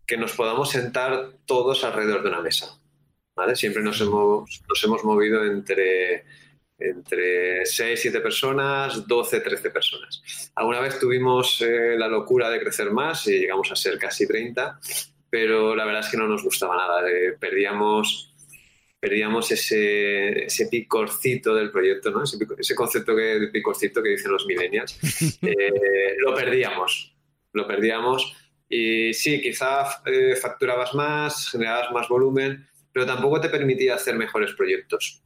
[0.06, 2.80] que nos podamos sentar todos alrededor de una mesa.
[3.36, 3.56] ¿vale?
[3.56, 6.26] Siempre nos hemos, nos hemos movido entre,
[6.78, 10.52] entre 6, 7 personas, 12, 13 personas.
[10.56, 14.80] Alguna vez tuvimos eh, la locura de crecer más y llegamos a ser casi 30,
[15.30, 17.10] pero la verdad es que no nos gustaba nada.
[17.10, 18.30] Eh, perdíamos
[19.00, 22.24] perdíamos ese, ese, picorcito del proyecto, ¿no?
[22.24, 24.98] ese, concepto que, de picorcito que dicen los millennials.
[25.42, 27.14] Eh, lo perdíamos,
[27.52, 28.34] lo perdíamos
[28.76, 34.54] y sí, quizá eh, facturabas más, generabas más volumen, pero tampoco te permitía hacer mejores
[34.54, 35.22] proyectos.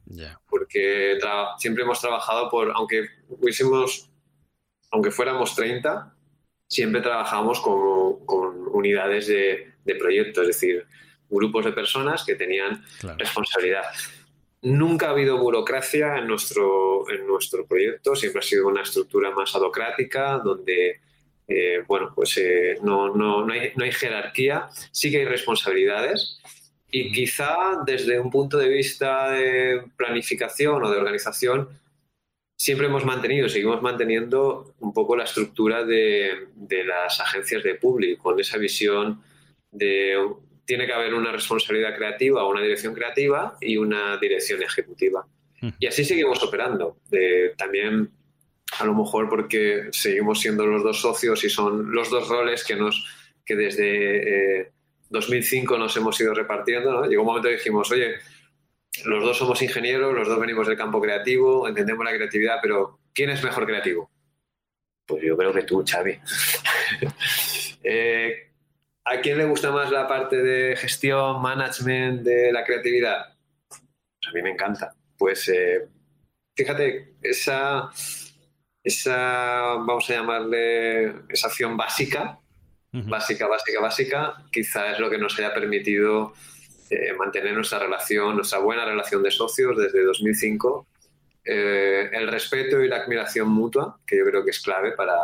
[0.50, 1.18] Porque
[1.58, 4.10] siempre hemos trabajado por, aunque hubiésemos,
[4.92, 6.14] aunque fuéramos 30,
[6.68, 10.86] siempre trabajamos con, con unidades de, de proyectos, es decir,
[11.30, 12.84] grupos de personas que tenían
[13.18, 13.86] responsabilidad.
[14.62, 19.56] Nunca ha habido burocracia en nuestro, en nuestro proyecto, siempre ha sido una estructura más
[19.56, 21.00] adocrática, donde
[21.48, 26.40] eh, bueno, pues eh, no, no, no, hay, no, hay, jerarquía, sí que hay responsabilidades
[26.92, 31.70] y quizá desde un punto de vista de planificación o de organización
[32.58, 38.24] siempre hemos mantenido, seguimos manteniendo un poco la estructura de, de las agencias de público,
[38.24, 39.22] con esa visión
[39.72, 40.18] de
[40.66, 45.26] tiene que haber una responsabilidad creativa, una dirección creativa y una dirección ejecutiva.
[45.80, 46.98] Y así seguimos operando.
[47.56, 48.12] también
[48.80, 52.76] a lo mejor porque seguimos siendo los dos socios y son los dos roles que,
[52.76, 53.06] nos,
[53.46, 54.72] que desde
[55.10, 57.06] 2005 eh, nos hemos ido repartiendo.
[57.06, 58.16] Llegó un momento que dijimos, oye,
[59.06, 63.30] los dos somos ingenieros, los dos venimos del campo creativo, entendemos la creatividad, pero ¿quién
[63.30, 64.12] es mejor creativo?
[65.06, 66.20] Pues yo creo que tú, Xavi.
[67.90, 68.52] Eh,
[69.06, 73.34] ¿A quién le gusta más la parte de gestión, management, de la creatividad?
[73.70, 73.82] Pues
[74.28, 74.94] a mí me encanta.
[75.18, 75.88] Pues eh,
[76.54, 77.90] fíjate, esa
[78.88, 82.40] esa, vamos a llamarle, esa acción básica,
[82.92, 86.34] básica, básica, básica, quizá es lo que nos haya permitido
[86.90, 90.88] eh, mantener nuestra relación, nuestra buena relación de socios desde 2005.
[91.44, 95.18] Eh, el respeto y la admiración mutua, que yo creo que es clave para,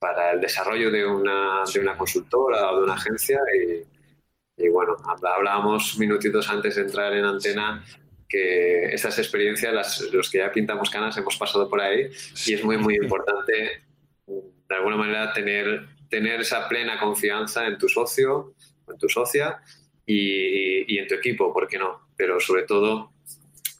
[0.00, 3.38] para el desarrollo de una, de una consultora o de una agencia.
[3.56, 7.84] Y, y bueno, hablábamos minutitos antes de entrar en antena
[8.28, 12.08] que estas experiencias, los que ya pintamos canas, hemos pasado por ahí
[12.46, 13.82] y es muy, muy importante,
[14.26, 18.54] de alguna manera, tener, tener esa plena confianza en tu socio,
[18.88, 19.60] en tu socia
[20.04, 22.08] y, en tu equipo, ¿por qué no?
[22.16, 23.12] Pero sobre todo,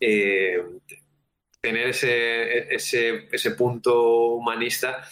[0.00, 0.62] eh,
[1.60, 5.02] tener ese, ese, ese punto humanista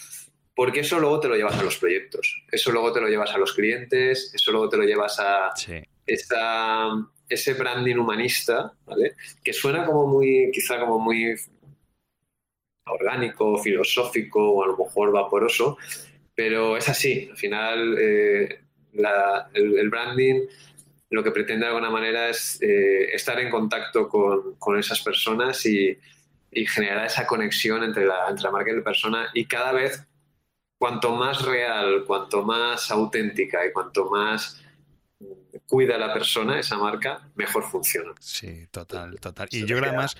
[0.55, 3.37] porque eso luego te lo llevas a los proyectos, eso luego te lo llevas a
[3.37, 5.51] los clientes, eso luego te lo llevas a
[6.05, 6.89] esa,
[7.27, 9.15] ese branding humanista, ¿vale?
[9.43, 11.35] Que suena como muy, quizá como muy
[12.85, 15.77] orgánico, filosófico o a lo mejor vaporoso,
[16.35, 17.27] pero es así.
[17.31, 18.59] Al final, eh,
[19.53, 20.41] el, branding
[21.09, 25.97] lo que pretende de alguna manera es eh, estar en contacto con, esas personas y,
[26.51, 30.05] y generar esa conexión entre la, entre la marca y la persona y cada vez
[30.77, 34.61] cuanto más real, cuanto más auténtica y cuanto más
[35.67, 38.11] cuida la persona, esa marca, mejor funciona.
[38.19, 39.47] Sí, total, total.
[39.51, 40.17] Y yo creo además,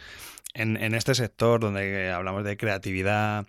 [0.54, 3.46] en, en este sector donde hablamos de creatividad,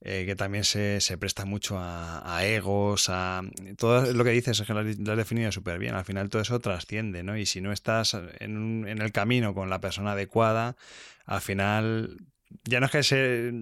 [0.00, 3.42] eh, que también se, se, presta mucho a, egos, a
[3.76, 5.94] todo lo que dices es que lo has, definido súper bien.
[5.94, 7.36] Al final todo eso trasciende, ¿no?
[7.36, 10.76] Y si no estás en, en el camino con la persona adecuada,
[11.26, 12.16] al final
[12.64, 13.52] ya no es que se,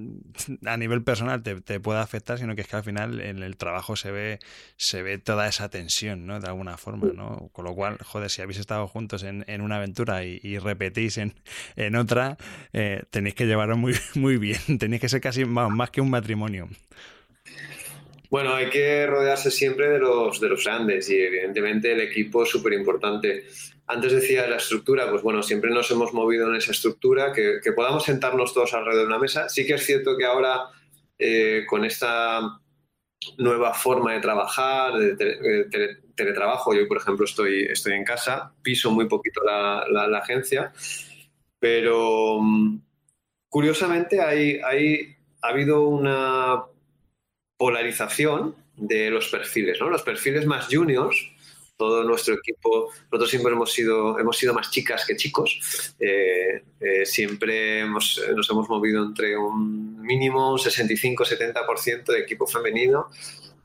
[0.64, 3.57] a nivel personal te, te, pueda afectar, sino que es que al final en el
[3.57, 4.38] trabajo se ve,
[4.77, 6.40] se ve toda esa tensión, ¿no?
[6.40, 7.51] De alguna forma, ¿no?
[7.53, 11.35] Con lo cual, joder, si habéis estado juntos en, en una aventura y, repetís en,
[11.77, 12.37] en otra,
[12.72, 16.11] eh, tenéis que llevarlo muy, muy bien, tenéis que ser casi más, más que un
[16.11, 16.68] matrimonio.
[18.31, 22.51] Bueno, hay que rodearse siempre de los, de los grandes y evidentemente el equipo es
[22.51, 23.44] súper importante.
[23.88, 28.05] Antes decía la estructura, pues bueno, siempre nos hemos movido en esa estructura, que, podamos
[28.05, 29.49] sentarnos todos alrededor de una mesa.
[29.49, 30.66] Sí que es cierto que ahora
[31.18, 32.61] eh, con esta
[33.38, 39.07] nueva forma de trabajar, de teletrabajo, yo por ejemplo estoy, estoy en casa, piso muy
[39.07, 40.72] poquito la, la, agencia,
[41.61, 42.81] pero mm,
[43.49, 46.62] curiosamente hay, hay, ha habido una
[47.57, 49.88] polarización de los perfiles, ¿no?
[49.88, 51.36] Los perfiles más juniors
[51.76, 57.06] todo nuestro equipo, nosotros siempre hemos sido, hemos sido más chicas que chicos, eh, eh,
[57.06, 63.10] siempre hemos, nos hemos movido entre un mínimo 65-70% de equipo femenino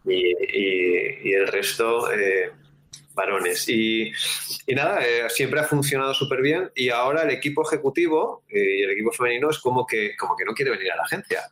[0.05, 2.51] y, el resto eh,
[3.13, 3.69] varones.
[3.69, 4.11] Y,
[4.67, 9.11] y nada, siempre ha funcionado súper bien y ahora el equipo ejecutivo y el equipo
[9.11, 11.43] femenino es como que, como que no quiere venir a la agencia.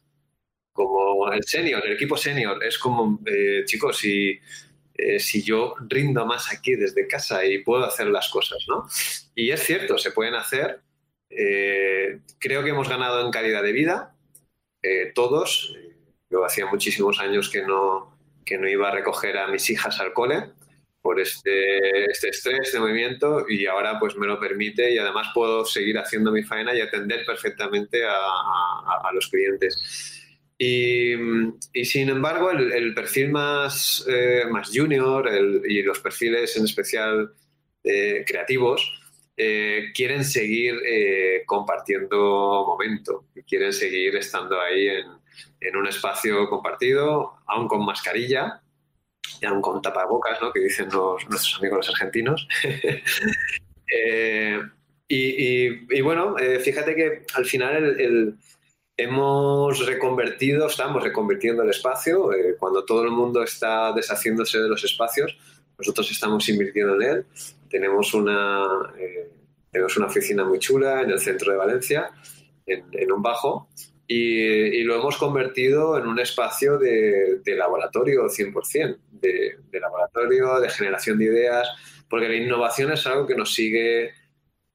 [0.73, 3.19] Como el senior, el equipo senior, es como,
[3.65, 4.39] chicos, si
[5.01, 8.85] eh, si yo rindo más aquí desde casa y puedo hacer las cosas, ¿no?
[9.35, 10.81] Y es cierto, se pueden hacer.
[11.29, 14.15] Eh, creo que hemos ganado en calidad de vida,
[14.81, 15.75] eh, todos.
[16.29, 20.13] Yo hacía muchísimos años que no, que no iba a recoger a mis hijas al
[20.13, 20.51] cole
[21.01, 25.63] por este, este estrés, este movimiento, y ahora pues me lo permite y además puedo
[25.63, 30.18] seguir haciendo mi faena y atender perfectamente a, a los clientes.
[30.61, 35.29] Y, sin embargo, el, perfil más, eh, más junior
[35.65, 37.31] y los perfiles en especial
[37.81, 38.99] eh, creativos
[39.37, 40.75] eh, quieren seguir
[41.45, 45.05] compartiendo momento y quieren seguir estando ahí en,
[45.61, 48.61] en, un espacio compartido, aún con mascarilla
[49.41, 50.51] y aún con tapabocas, ¿no?
[50.51, 52.49] que dicen los, nuestros amigos los argentinos.
[55.07, 58.35] y, y, bueno, fíjate que al final el
[58.99, 62.33] hemos reconvertido, estamos reconvirtiendo el espacio.
[62.33, 65.37] Eh, cuando todo el mundo está deshaciéndose de los espacios,
[65.77, 67.25] nosotros estamos invirtiendo en él.
[67.69, 68.65] Tenemos una,
[68.97, 69.31] eh,
[69.71, 72.11] tenemos una oficina muy chula en el centro de Valencia,
[72.65, 73.69] en, un bajo,
[74.05, 81.17] y, lo hemos convertido en un espacio de, laboratorio 100%, de, de, laboratorio, de generación
[81.17, 81.67] de ideas,
[82.07, 84.11] porque la innovación es algo que nos sigue,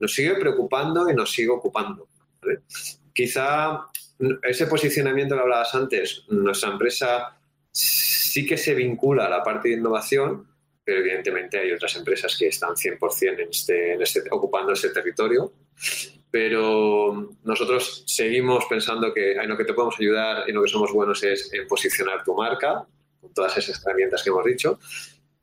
[0.00, 2.08] nos sigue preocupando y nos sigue ocupando.
[3.12, 3.87] Quizá
[4.42, 7.37] ese posicionamiento que hablabas antes, nuestra empresa
[7.70, 10.46] sí que se vincula a la parte de innovación,
[10.85, 15.53] pero evidentemente hay otras empresas que están 100% en este, en este, ocupando ese territorio.
[16.31, 20.68] Pero nosotros seguimos pensando que en lo que te podemos ayudar y en lo que
[20.68, 22.87] somos buenos es en posicionar tu marca,
[23.20, 24.79] con todas esas herramientas que hemos dicho.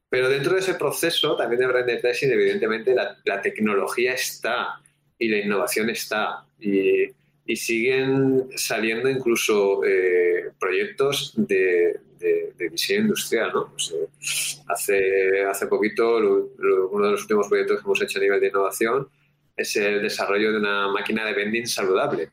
[0.10, 4.82] Pero dentro de ese proceso también de brand evidentemente la, la tecnología está
[5.18, 6.46] y la innovación está.
[6.60, 7.08] Y
[7.46, 13.52] y siguen saliendo incluso eh, proyectos de, de, diseño industrial.
[13.54, 13.72] ¿no?
[13.72, 18.40] Pues, eh, hace, hace poquito, uno de los últimos proyectos que hemos hecho a nivel
[18.40, 19.10] de innovación
[19.56, 22.32] es el desarrollo de una máquina de vending saludable.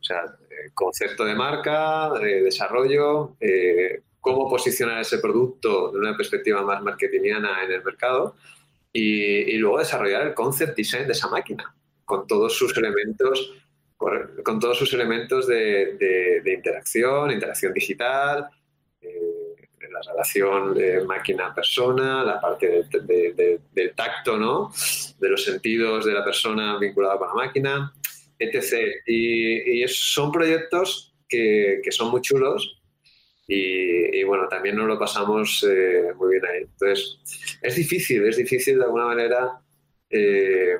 [0.00, 3.36] O sea, eh, concepto de marca, de desarrollo,
[4.20, 8.36] cómo posicionar ese producto de una perspectiva más marketingiana en el mercado
[8.92, 13.52] y, y luego desarrollar el concept design de esa máquina con todos sus elementos
[13.96, 18.48] con todos sus elementos de, interacción, interacción digital,
[19.00, 19.54] eh,
[19.90, 24.72] la relación máquina-persona, la parte del tacto, ¿no?
[25.18, 27.92] de los sentidos de la persona vinculada con la máquina,
[28.38, 29.02] etc.
[29.06, 32.80] Y, son proyectos que, son muy chulos
[33.46, 36.62] y, bueno, también nos lo pasamos eh, muy bien ahí.
[36.62, 37.18] Entonces,
[37.60, 39.60] es difícil, es difícil de alguna manera.
[40.10, 40.78] Eh,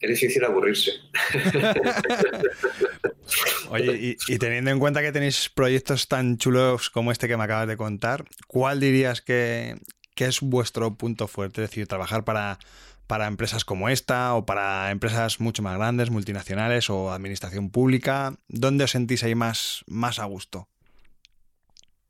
[0.00, 0.92] es difícil aburrirse.
[3.70, 7.68] Oye, y, teniendo en cuenta que tenéis proyectos tan chulos como este que me acabas
[7.68, 9.76] de contar, ¿cuál dirías que,
[10.16, 11.62] es vuestro punto fuerte?
[11.62, 12.58] Es decir, trabajar para,
[13.06, 18.34] para empresas como esta o para empresas mucho más grandes, multinacionales o administración pública?
[18.48, 20.68] ¿Dónde os sentís ahí más, más a gusto?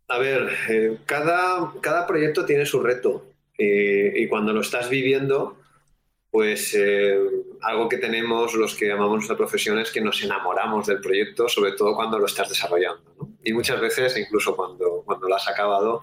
[0.08, 3.26] A ver, eh, cada, cada, proyecto tiene su reto
[3.58, 5.58] eh, y cuando lo estás viviendo,
[6.36, 7.18] pues eh,
[7.62, 11.72] algo que tenemos los que amamos nuestra profesión es que nos enamoramos del proyecto, sobre
[11.72, 13.30] todo cuando lo estás desarrollando.
[13.42, 16.02] Y muchas veces, incluso cuando, cuando lo has acabado,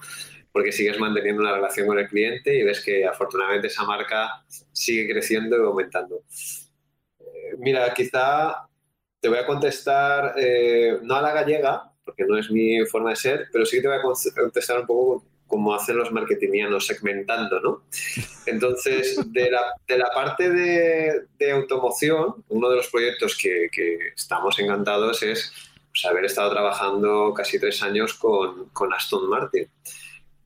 [0.50, 5.08] porque sigues manteniendo una relación con el cliente y ves que afortunadamente esa marca sigue
[5.08, 6.24] creciendo y aumentando.
[7.20, 8.66] Eh, mira, quizá
[9.20, 13.16] te voy a contestar, eh, no a la gallega, porque no es mi forma de
[13.16, 17.60] ser, pero sí que te voy a contestar un poco como hacen los marketingianos, segmentando,
[17.60, 17.82] ¿no?
[18.44, 24.08] Entonces, de la, de la parte de, de, automoción, uno de los proyectos que, que
[24.16, 25.52] estamos encantados es
[25.92, 29.68] pues, haber estado trabajando casi tres años con, con Aston Martin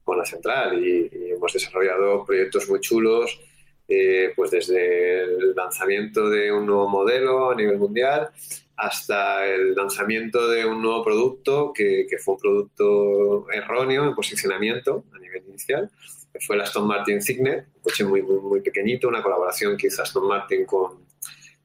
[0.05, 3.41] con la central y, hemos desarrollado proyectos muy chulos,
[3.89, 8.31] eh, pues desde el lanzamiento de un nuevo modelo a nivel mundial
[8.77, 15.19] hasta el lanzamiento de un nuevo producto que, fue un producto erróneo en posicionamiento a
[15.19, 15.91] nivel inicial,
[16.33, 20.03] que fue el Aston Martin Signet, un coche muy, muy, pequeñito, una colaboración que hizo
[20.03, 21.07] Aston Martin con,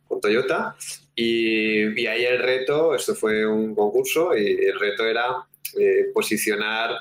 [0.07, 0.75] con Toyota.
[1.13, 5.45] Y, y, ahí el reto, esto fue un concurso, y el reto era
[5.77, 6.95] eh, posicionar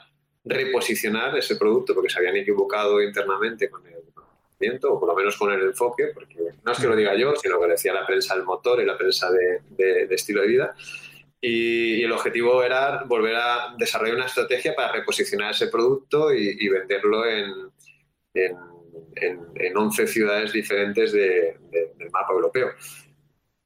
[0.44, 4.11] reposicionar ese producto porque se habían equivocado internamente con el
[4.62, 7.34] conocimiento o por lo menos con el enfoque, porque no es que lo diga yo,
[7.36, 10.74] sino que decía la prensa del motor y la prensa de, estilo de vida.
[11.40, 17.26] Y, el objetivo era volver a desarrollar una estrategia para reposicionar ese producto y, venderlo
[17.26, 17.50] en,
[18.34, 18.56] en,
[19.56, 22.70] en, 11 ciudades diferentes del mapa europeo.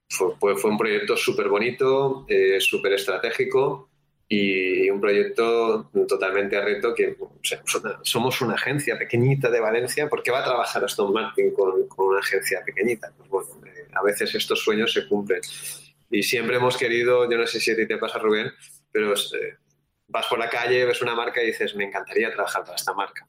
[0.09, 3.91] Fue, fue un proyecto súper bonito, eh, súper estratégico
[4.29, 7.17] y un proyecto totalmente a reto que
[8.03, 12.09] somos una agencia pequeñita de Valencia, ¿por qué va a trabajar Aston Martin con, con
[12.09, 13.13] una agencia pequeñita?
[13.17, 15.41] Pues bueno, eh, a veces estos sueños se cumplen.
[16.11, 18.53] Y siempre hemos querido, yo no sé si a ti te pasa Rubén,
[18.91, 19.57] pero eh,
[20.09, 23.29] vas por la calle, ves una marca y dices, me encantaría trabajar para esta marca.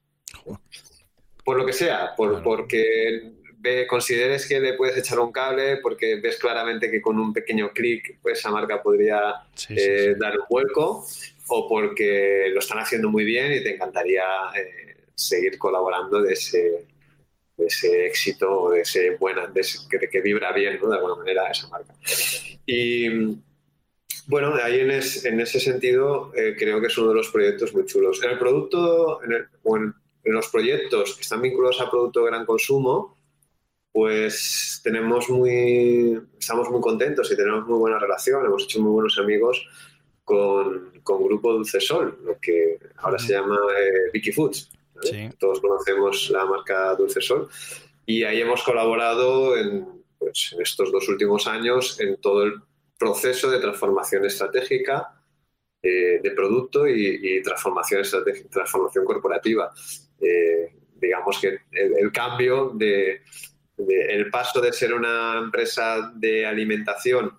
[1.44, 3.37] Por lo que sea, por, porque
[3.88, 8.20] consideres que le puedes echar un cable porque ves claramente que con un pequeño clic
[8.22, 9.34] pues, esa marca podría
[9.70, 11.06] eh, dar un vuelco
[11.48, 14.24] o porque lo están haciendo muy bien y te encantaría
[14.56, 16.86] eh, seguir colaborando de ese,
[17.58, 19.66] ese éxito o de ese buena, de
[20.12, 21.94] que, vibra bien de alguna manera esa marca.
[22.66, 23.10] Y
[24.28, 27.86] bueno, ahí en, en ese sentido eh, creo que es uno de los proyectos muy
[27.86, 28.22] chulos.
[28.24, 29.48] En el producto, en,
[30.24, 33.17] en los proyectos que están vinculados al producto de gran consumo,
[33.98, 39.18] pues tenemos muy, estamos muy contentos y tenemos muy buena relación, hemos hecho muy buenos
[39.18, 39.68] amigos
[40.24, 44.70] con, con Grupo Dulce Sol, lo que ahora se llama eh, Vicky Foods.
[45.40, 47.50] Todos conocemos la marca Dulce Sol
[48.06, 52.54] y ahí hemos colaborado en, pues, en estos dos últimos años en todo el
[53.00, 55.24] proceso de transformación estratégica
[55.82, 58.04] eh, de producto y, transformación,
[58.52, 59.72] transformación corporativa.
[60.22, 63.24] Eh, digamos que el cambio de,
[63.78, 67.38] el paso de ser una empresa de alimentación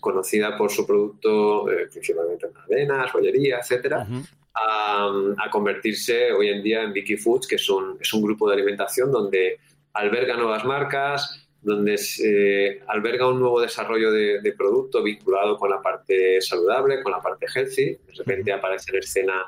[0.00, 4.06] conocida por su producto, eh, principalmente en cadenas, joyería, etcétera,
[4.54, 8.54] a, convertirse hoy en día en Vicky Foods, que es un, es un grupo de
[8.54, 9.58] alimentación donde
[9.94, 16.40] alberga nuevas marcas, donde se alberga un nuevo desarrollo de, producto vinculado con la parte
[16.40, 17.84] saludable, con la parte healthy.
[17.84, 19.44] De repente aparece en escena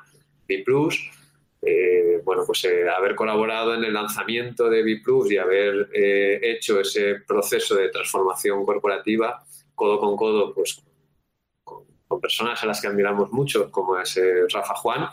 [0.47, 0.63] B
[1.65, 6.81] eh, bueno, pues eh, haber colaborado en el lanzamiento de Plus y haber eh, hecho
[6.81, 9.45] ese proceso de transformación corporativa
[9.75, 10.83] codo con codo, pues
[11.63, 11.87] con,
[12.21, 14.21] personas a las que admiramos mucho, como es
[14.53, 15.09] Rafa Juan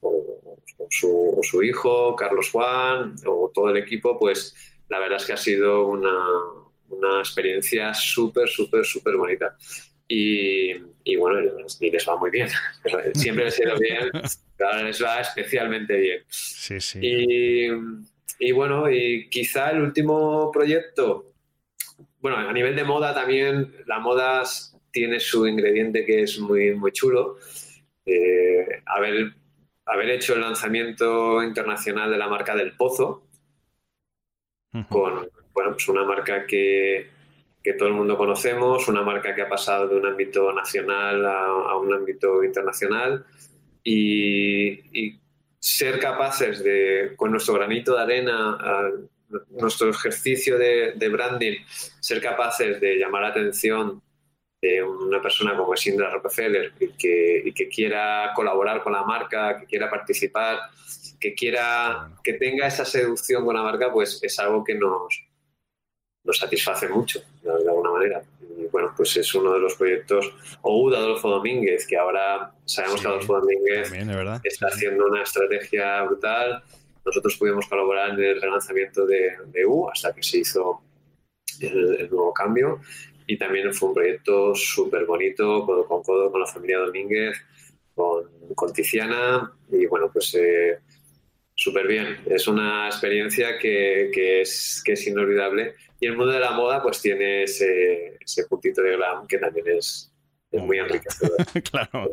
[0.00, 0.56] o,
[0.88, 4.54] su, hijo, Carlos Juan, o todo el equipo, pues
[4.88, 6.16] la verdad es que ha sido una,
[6.88, 9.56] una experiencia súper, súper, súper bonita.
[10.08, 10.72] Y,
[11.04, 11.40] y bueno,
[11.80, 12.48] y les va muy bien.
[13.14, 14.10] Siempre les ha ido bien,
[14.56, 16.22] pero ahora les va especialmente bien.
[16.28, 16.98] Sí, sí.
[17.02, 17.68] Y,
[18.38, 21.32] y, bueno, y quizá el último proyecto,
[22.20, 24.44] bueno, a nivel de moda también, la moda
[24.90, 27.36] tiene su ingrediente que es muy, muy chulo.
[28.06, 29.34] Eh, haber,
[29.84, 33.24] haber hecho el lanzamiento internacional de la marca del Pozo,
[34.88, 37.17] con bueno, pues una marca que
[37.68, 41.76] que todo el mundo conocemos, una marca que ha pasado de un ámbito nacional a,
[41.76, 43.26] un ámbito internacional
[43.84, 45.18] y,
[45.60, 48.58] ser capaces de, con nuestro granito de arena,
[49.50, 51.58] nuestro ejercicio de, branding,
[52.00, 54.00] ser capaces de llamar la atención
[54.62, 59.58] de una persona como Sindra Rockefeller y que, y que quiera colaborar con la marca,
[59.58, 60.58] que quiera participar,
[61.20, 65.27] que quiera que tenga esa seducción con la marca, pues es algo que nos,
[66.28, 68.22] nos satisface mucho, de alguna manera.
[68.58, 73.00] Y bueno, pues es uno de los proyectos, o de Adolfo Domínguez, que ahora sabemos
[73.00, 73.90] que Adolfo Domínguez
[74.44, 76.62] está haciendo una estrategia brutal.
[77.02, 80.82] Nosotros pudimos colaborar en el relanzamiento de, de U hasta que se hizo
[81.60, 82.80] el, nuevo cambio.
[83.26, 87.38] Y también fue un proyecto súper bonito, codo con codo con la familia Domínguez,
[87.94, 88.24] con,
[88.54, 89.50] con Tiziana.
[89.72, 90.80] Y bueno, pues eh,
[91.58, 92.20] súper bien.
[92.26, 95.74] Es una experiencia que, que, es, que es inolvidable.
[96.00, 99.66] Y el mundo de la moda pues tiene ese, ese puntito de glam que también
[99.76, 100.12] es,
[100.52, 101.36] es muy enriquecedor.
[101.70, 102.12] claro.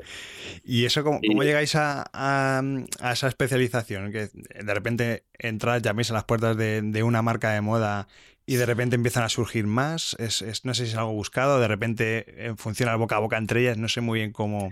[0.63, 2.63] ¿Y eso cómo, llegáis a, a,
[2.99, 4.11] a, esa especialización?
[4.11, 8.07] Que de repente entras, llaméis a las puertas de, de, una marca de moda
[8.47, 10.15] y de repente empiezan a surgir más.
[10.19, 13.61] Es, no sé si es algo buscado, de repente eh, funciona boca a boca entre
[13.61, 14.71] ellas, no sé muy bien cómo.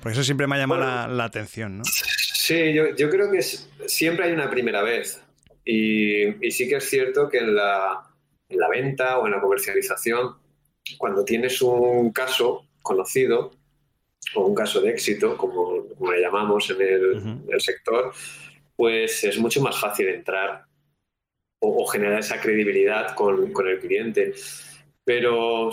[0.00, 1.84] Porque eso siempre me ha llamado la, atención, ¿no?
[2.46, 5.18] Sí, yo, yo creo que siempre hay una primera vez.
[5.64, 8.02] Y, y, sí que es cierto que en la,
[8.50, 10.36] en la venta o en la comercialización,
[10.98, 13.50] cuando tienes un caso conocido
[14.34, 18.12] o un caso de éxito, como, como le llamamos en el, el sector,
[18.76, 20.66] pues es mucho más fácil entrar
[21.60, 24.34] o, generar esa credibilidad con, con, el cliente.
[25.02, 25.70] Pero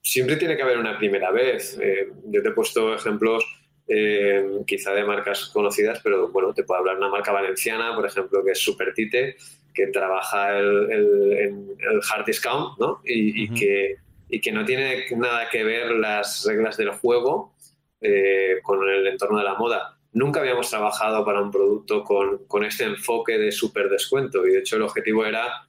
[0.00, 1.76] siempre tiene que haber una primera vez.
[1.82, 3.44] Eh, yo te he puesto ejemplos
[3.88, 8.06] eh, quizá de marcas conocidas, pero bueno, te puedo hablar de una marca valenciana, por
[8.06, 9.36] ejemplo, que es Supertite,
[9.72, 13.00] que trabaja el, el, el hard discount ¿no?
[13.04, 13.96] y, y, que,
[14.28, 17.54] y, que, no tiene nada que ver las reglas del juego
[18.00, 22.64] eh, con el entorno de la moda nunca habíamos trabajado para un producto con, con
[22.64, 25.66] este enfoque de super descuento y de hecho el objetivo era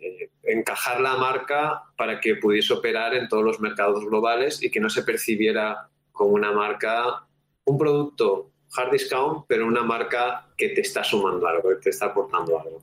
[0.00, 4.80] eh, encajar la marca para que pudiese operar en todos los mercados globales y que
[4.80, 7.26] no se percibiera como una marca,
[7.64, 12.06] un producto hard discount, pero una marca que te está sumando algo, que te está
[12.06, 12.82] aportando algo.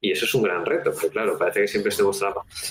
[0.00, 2.22] Y eso es un gran reto, porque claro, parece que siempre estemos,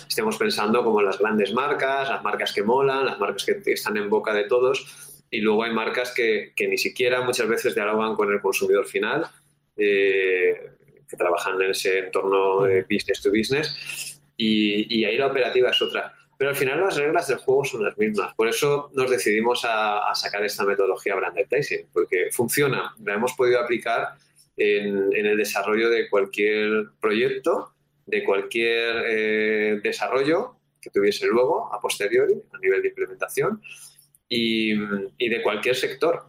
[0.08, 4.10] estemos pensando como las grandes marcas, las marcas que molan, las marcas que están en
[4.10, 8.32] boca de todos, y luego hay marcas que, que, ni siquiera muchas veces dialogan con
[8.32, 9.26] el consumidor final,
[9.76, 10.72] eh,
[11.08, 15.82] que trabajan en ese entorno de business to business, y, y, ahí la operativa es
[15.82, 16.14] otra.
[16.38, 18.34] Pero al final las reglas del juego son las mismas.
[18.36, 23.34] Por eso nos decidimos a, a sacar esta metodología Brand Advertising, porque funciona, la hemos
[23.34, 24.14] podido aplicar
[24.56, 27.74] en, en el desarrollo de cualquier proyecto,
[28.06, 33.62] de cualquier eh, desarrollo que tuviese luego a posteriori, a nivel de implementación
[34.30, 34.74] y,
[35.18, 36.26] y de cualquier sector.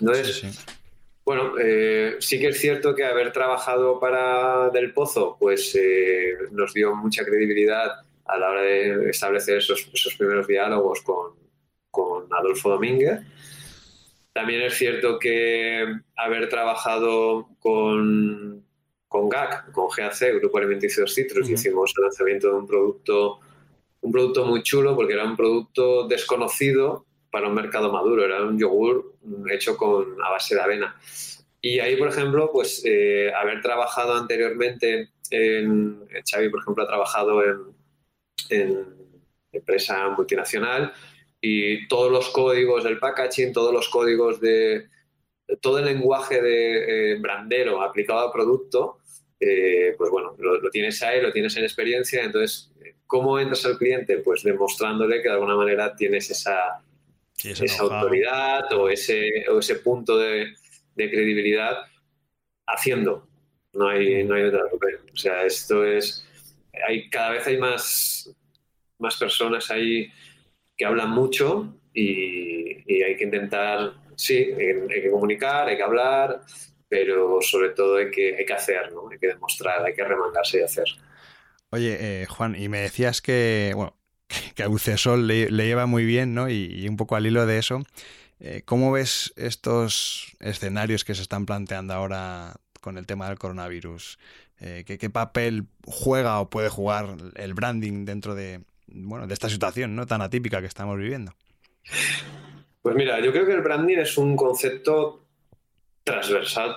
[0.00, 0.64] Entonces,
[1.24, 6.72] bueno, eh, sí que es cierto que haber trabajado para Del Pozo pues eh, nos
[6.72, 7.90] dio mucha credibilidad
[8.24, 11.32] a la hora de establecer esos, esos primeros diálogos con,
[11.90, 13.20] con, Adolfo Domínguez.
[14.32, 15.84] También es cierto que
[16.16, 18.64] haber trabajado con,
[19.08, 21.54] con GAC, con GAC, Grupo Alimenticios Citrus, uh -huh.
[21.54, 23.40] hicimos el lanzamiento de un producto,
[24.00, 28.58] un producto muy chulo porque era un producto desconocido para un mercado maduro, era un
[28.58, 29.14] yogur
[29.50, 30.96] hecho con, a base de avena.
[31.60, 37.42] Y ahí, por ejemplo, pues eh, haber trabajado anteriormente en, Xavi, por ejemplo, ha trabajado
[37.44, 37.58] en,
[38.50, 38.86] en
[39.52, 40.92] empresa multinacional
[41.40, 44.86] y todos los códigos del packaging, todos los códigos de
[45.60, 48.98] todo el lenguaje de eh, brandero aplicado al producto,
[49.38, 52.70] eh, pues bueno, lo, lo, tienes ahí, lo tienes en experiencia, entonces,
[53.06, 54.18] ¿cómo entras al cliente?
[54.18, 56.80] Pues demostrándole que de alguna manera tienes esa,
[57.42, 60.54] esa autoridad o ese, o ese punto de,
[60.94, 61.78] de, credibilidad
[62.66, 63.26] haciendo.
[63.72, 64.62] No hay, no hay otra.
[65.12, 66.24] O sea, esto es.
[66.86, 68.34] Hay, cada vez hay más,
[68.98, 70.10] más personas ahí
[70.76, 76.40] que hablan mucho y, hay que intentar, sí, hay, que comunicar, hay que hablar,
[76.88, 79.08] pero sobre todo hay que, hay que hacer, ¿no?
[79.10, 80.86] Hay que demostrar, hay que remangarse y hacer.
[81.70, 83.96] Oye, eh, Juan, y me decías que, bueno,
[84.54, 86.48] que a Ucesol le, le, lleva muy bien, ¿no?
[86.48, 87.82] Y, y, un poco al hilo de eso,
[88.40, 94.18] eh, ¿cómo ves estos escenarios que se están planteando ahora con el tema del coronavirus?
[94.60, 99.48] Eh, ¿qué, ¿qué, papel juega o puede jugar el branding dentro de, bueno, de esta
[99.48, 100.06] situación ¿no?
[100.06, 101.32] tan atípica que estamos viviendo?
[102.80, 105.26] Pues mira, yo creo que el branding es un concepto
[106.04, 106.76] transversal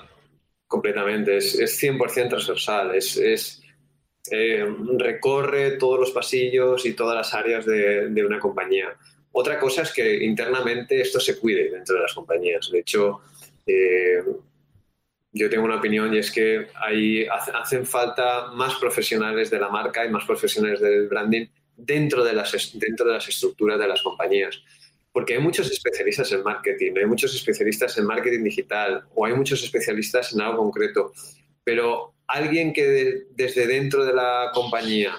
[0.68, 3.62] completamente, es, es 100% transversal, es, es
[4.32, 4.66] eh,
[4.98, 8.96] recorre todos los pasillos y todas las áreas de, de, una compañía.
[9.32, 12.70] Otra cosa es que internamente esto se cuide dentro de las compañías.
[12.72, 13.22] De hecho,
[13.68, 14.24] eh,
[15.36, 20.06] yo tengo una opinión y es que hay, hacen falta más profesionales de la marca
[20.06, 24.62] y más profesionales del branding dentro de las, dentro de las estructuras de las compañías.
[25.12, 29.62] Porque hay muchos especialistas en marketing, hay muchos especialistas en marketing digital o hay muchos
[29.62, 31.12] especialistas en algo concreto,
[31.66, 35.16] pero alguien que de, desde dentro de la compañía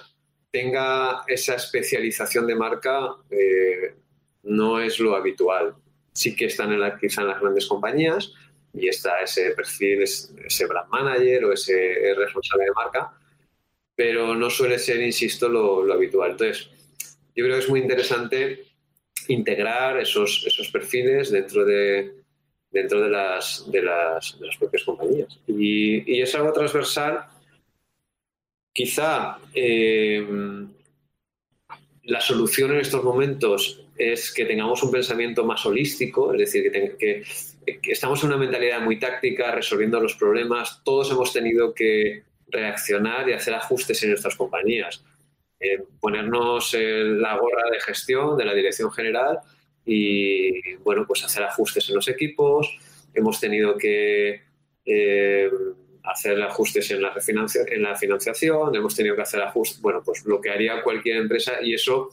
[0.50, 3.96] tenga esa especialización de marca eh,
[4.44, 5.74] no es lo habitual.
[6.14, 8.32] Sí que están en la, en las grandes compañías
[8.76, 13.12] y está ese perfil, ese brand manager o ese responsable de marca,
[13.94, 16.32] pero no suele ser, insisto, lo, lo habitual.
[16.32, 16.68] Entonces,
[17.34, 18.64] yo creo que es muy interesante
[19.28, 22.14] integrar esos, esos perfiles dentro de,
[22.70, 25.38] dentro de las, de las, de las propias compañías.
[25.46, 27.26] Y, y, es algo transversal.
[28.72, 30.26] Quizá eh,
[32.04, 36.96] la solución en estos momentos es que tengamos un pensamiento más holístico, es decir, que,
[36.96, 37.24] que, que,
[37.82, 40.82] estamos en una mentalidad muy táctica, resolviendo los problemas.
[40.84, 45.04] Todos hemos tenido que reaccionar y hacer ajustes en nuestras compañías.
[45.58, 49.40] Eh, ponernos la gorra de gestión de la dirección general
[49.84, 52.78] y, bueno, pues hacer ajustes en los equipos.
[53.14, 54.42] Hemos tenido que
[54.84, 55.50] eh,
[56.02, 57.14] hacer ajustes en la,
[57.66, 61.54] en la financiación, hemos tenido que hacer ajustes, bueno, pues lo que haría cualquier empresa
[61.62, 62.10] y eso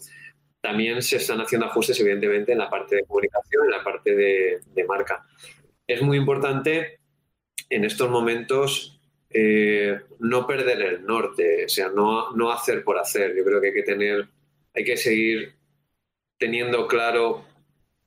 [0.64, 4.62] también se están haciendo ajustes, evidentemente, en la parte de comunicación, en la parte de,
[4.74, 5.28] de marca.
[5.86, 7.00] Es muy importante
[7.70, 8.98] en estos momentos
[9.30, 13.36] eh, no perder el norte, o sea, no, no hacer por hacer.
[13.36, 14.30] Yo creo que hay que tener,
[14.74, 15.54] hay que seguir
[16.38, 17.44] teniendo claro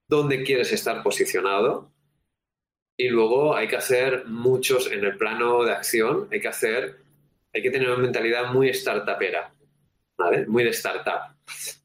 [0.09, 1.93] dónde quieres estar posicionado
[2.97, 6.97] y luego hay que hacer muchos en el plano de acción, hay que hacer,
[7.53, 9.53] hay que tener una mentalidad muy startupera,
[10.47, 11.37] Muy de startup,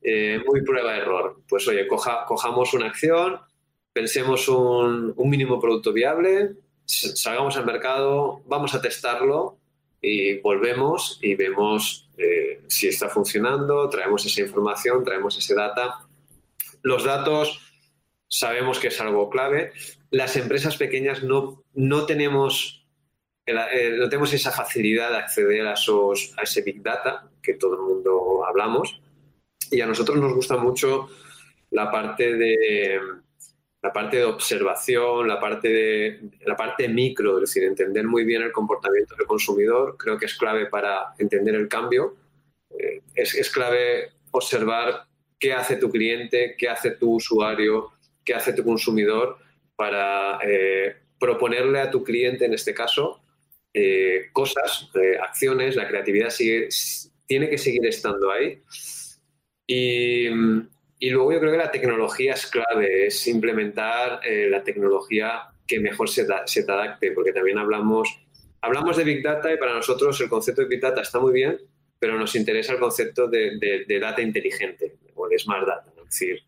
[0.01, 1.41] eh, muy prueba-error.
[1.47, 3.39] Pues oye, coja, cojamos una acción,
[3.91, 6.55] pensemos un, un mínimo producto viable,
[6.85, 9.57] salgamos al mercado, vamos a testarlo
[10.01, 16.07] y volvemos y vemos eh, si está funcionando, traemos esa información, traemos ese data.
[16.81, 17.59] Los datos
[18.27, 19.73] sabemos que es algo clave.
[20.09, 22.87] Las empresas pequeñas no, no, tenemos,
[23.45, 27.75] eh, no tenemos esa facilidad de acceder a, esos, a ese big data que todo
[27.75, 29.01] el mundo hablamos.
[29.69, 31.07] Y a nosotros nos gusta mucho
[31.69, 32.99] la parte de
[33.81, 38.43] la parte de observación, la parte, de, la parte micro, es decir, entender muy bien
[38.43, 42.15] el comportamiento del consumidor, creo que es clave para entender el cambio.
[42.77, 45.07] Eh, es, es, clave observar
[45.39, 47.91] qué hace tu cliente, qué hace tu usuario,
[48.23, 49.37] qué hace tu consumidor
[49.75, 53.19] para eh, proponerle a tu cliente, en este caso,
[53.73, 54.89] eh, cosas,
[55.23, 56.67] acciones, la creatividad sigue,
[57.31, 58.61] tiene que seguir estando ahí.
[59.65, 60.27] Y,
[61.11, 66.09] luego yo creo que la tecnología es clave, es implementar eh, la tecnología que mejor
[66.09, 68.09] se, te adapte, porque también hablamos,
[68.59, 71.57] hablamos de Big Data y para nosotros el concepto de Big Data está muy bien,
[71.97, 76.39] pero nos interesa el concepto de, data inteligente o de Smart Data, es decir,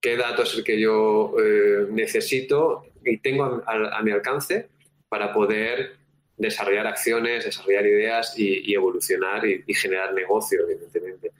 [0.00, 4.70] qué datos es el que yo eh, necesito y tengo a, mi alcance
[5.10, 5.99] para poder
[6.40, 11.32] desarrollar acciones, desarrollar ideas y, evolucionar y, generar negocio, evidentemente.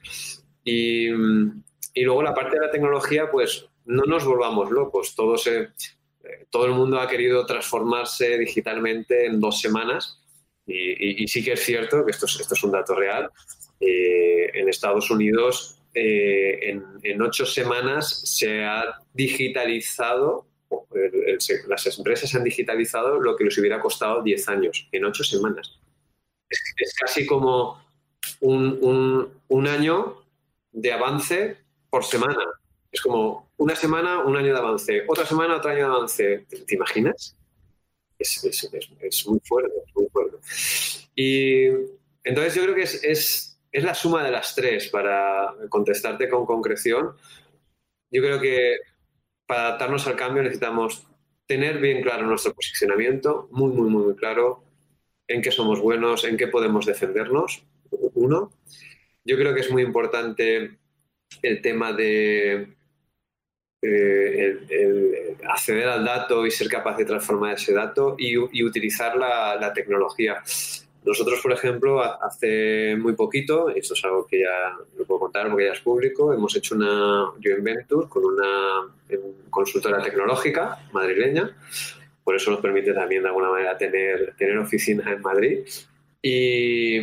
[0.63, 1.09] Y,
[1.93, 5.15] y luego la parte de la tecnología, pues no nos volvamos locos.
[5.15, 5.69] Todo, eh,
[6.49, 10.21] todo el mundo ha querido transformarse digitalmente en dos semanas
[10.65, 13.29] y, sí que es cierto que esto es, un dato real.
[13.79, 18.83] Eh, en Estados Unidos, eh, en, ocho semanas se ha
[19.13, 20.45] digitalizado,
[21.67, 25.79] las empresas han digitalizado lo que les hubiera costado diez años, en ocho semanas.
[26.49, 27.81] Es, es casi como
[28.41, 30.23] un, un, un año
[30.71, 31.57] de avance
[31.89, 32.43] por semana.
[32.91, 36.45] Es como una semana, un año de avance, otra semana, otro año de avance.
[36.67, 37.37] ¿Te imaginas?
[38.19, 40.37] Es, es, es, es muy fuerte, muy fuerte.
[41.15, 41.67] Y
[42.23, 46.45] entonces yo creo que es, es, es la suma de las tres para contestarte con
[46.45, 47.15] concreción.
[48.11, 48.77] Yo creo que
[49.51, 51.05] para adaptarnos al cambio necesitamos
[51.45, 54.63] tener bien claro nuestro posicionamiento, muy, muy, muy claro
[55.27, 57.65] en qué somos buenos, en qué podemos defendernos,
[58.13, 58.49] uno.
[59.25, 60.79] Yo creo que es muy importante
[61.41, 62.77] el tema de
[63.81, 70.41] eh, acceder al dato y ser capaz de transformar ese dato y, utilizar la, tecnología.
[71.03, 75.65] Nosotros, por ejemplo, hace muy poquito, esto es algo que ya lo puedo contar porque
[75.65, 78.93] ya es público, hemos hecho una joint venture con una
[79.49, 81.57] consultora tecnológica madrileña,
[82.23, 85.59] por eso nos permite también de alguna manera tener, tener oficinas en Madrid.
[86.21, 86.99] Y,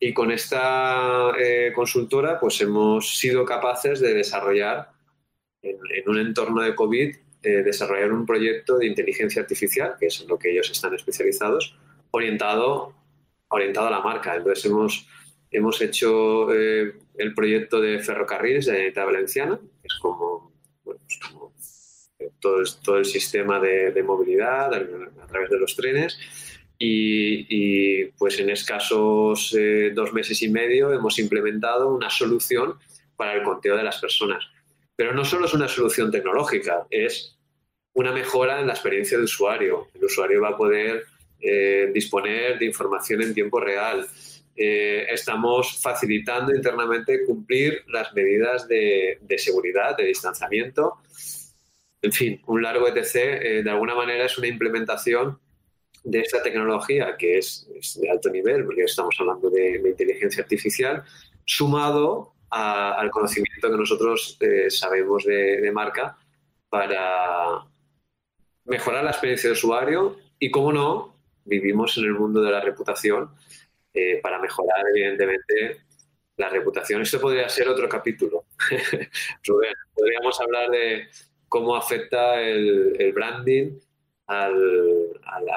[0.00, 4.90] y con esta eh, consultora, pues hemos sido capaces de desarrollar,
[5.62, 10.20] en, en un entorno de COVID, eh, desarrollar un proyecto de inteligencia artificial, que es
[10.20, 11.76] en lo que ellos están especializados,
[12.10, 12.94] orientado,
[13.52, 14.34] orientado a la marca.
[14.34, 15.06] Entonces hemos,
[15.50, 20.52] hemos hecho eh, el proyecto de ferrocarriles de la Valenciana, que es como,
[20.84, 21.52] bueno, pues como
[22.40, 26.18] todo, todo, el sistema de, de movilidad a, través de los trenes
[26.84, 32.74] y, pues en escasos eh, dos meses y medio hemos implementado una solución
[33.16, 34.44] para el conteo de las personas.
[34.96, 37.38] Pero no solo es una solución tecnológica, es
[37.94, 39.88] una mejora en la experiencia de usuario.
[39.94, 41.04] El usuario va a poder
[41.42, 44.06] eh, disponer de información en tiempo real.
[44.54, 50.98] Eh, estamos facilitando internamente cumplir las medidas de, seguridad, de distanciamiento.
[52.00, 55.38] En fin, un largo ETC de alguna manera es una implementación
[56.04, 57.68] de esta tecnología, que es,
[58.00, 61.04] de alto nivel, porque estamos hablando de, inteligencia artificial,
[61.44, 66.18] sumado al conocimiento que nosotros eh, sabemos de, marca
[66.68, 67.64] para
[68.64, 71.11] mejorar la experiencia de usuario y, como no,
[71.44, 73.30] vivimos en el mundo de la reputación
[73.94, 75.82] eh, para mejorar, evidentemente,
[76.36, 77.02] la reputación.
[77.02, 78.44] Esto podría ser otro capítulo.
[79.94, 81.08] podríamos hablar de
[81.48, 83.78] cómo afecta el branding
[84.26, 84.48] a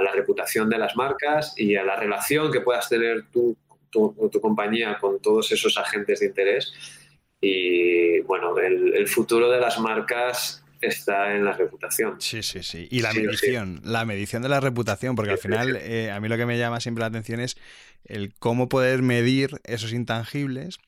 [0.01, 3.55] la reputación de las marcas y a la relación que puedas tener tú,
[3.89, 6.73] tu, tu compañía con todos esos agentes de interés.
[7.41, 12.19] Y bueno, el, futuro de las marcas está en la reputación.
[12.19, 12.88] Sí, sí, sí.
[12.91, 16.38] Y la medición, la medición de la reputación, porque al final eh, a mí lo
[16.38, 17.57] que me llama siempre la atención es
[18.05, 20.79] el cómo poder medir esos intangibles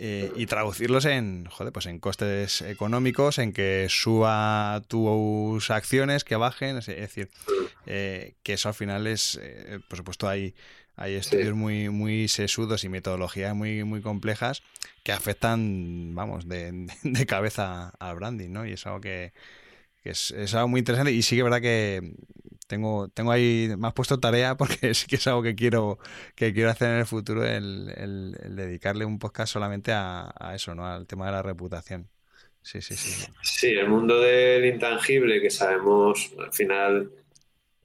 [0.00, 6.36] eh, y traducirlos en, joder, pues en costes económicos, en que suba tus acciones, que
[6.36, 7.28] bajen, es decir,
[7.84, 10.54] eh, que eso al final es, eh, por supuesto, hay,
[10.98, 14.62] hay estudios muy, muy sesudos y metodologías muy, muy complejas
[15.04, 18.66] que afectan, vamos, de, de cabeza al branding, ¿no?
[18.66, 19.32] Y es algo que,
[20.02, 22.14] es, es, algo muy interesante y sí que es verdad que
[22.66, 25.98] tengo, tengo ahí, me has puesto tarea porque sí que es algo que quiero,
[26.34, 30.84] que quiero hacer en el futuro, el, el, dedicarle un podcast solamente a, eso, ¿no?
[30.84, 32.08] Al tema de la reputación.
[32.60, 33.24] Sí, sí, sí.
[33.42, 37.10] Sí, el mundo del intangible, que sabemos, al final,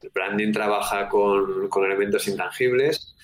[0.04, 3.16] el branding trabaja con, elementos intangibles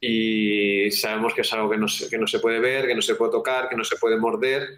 [0.00, 3.14] y sabemos que es algo que no, que no se puede ver, que no se
[3.14, 4.68] puede tocar, que no se puede morder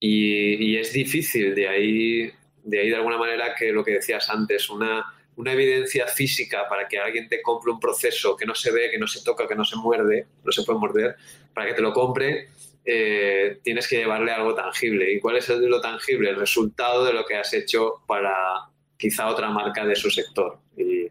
[0.00, 2.32] y, y es difícil de ahí,
[2.64, 5.04] de ahí de alguna manera que lo que decías antes, una
[5.38, 8.98] una evidencia física para que alguien te compre un proceso que no se ve, que
[8.98, 11.16] no se toca, que no se muerde, no se puede morder,
[11.54, 12.48] para que te lo compre,
[12.84, 15.12] eh, tienes que llevarle algo tangible.
[15.12, 16.30] ¿Y cuál es el, lo tangible?
[16.30, 18.68] El resultado de lo que has hecho para
[18.98, 20.58] quizá otra marca de su sector.
[20.76, 21.08] Y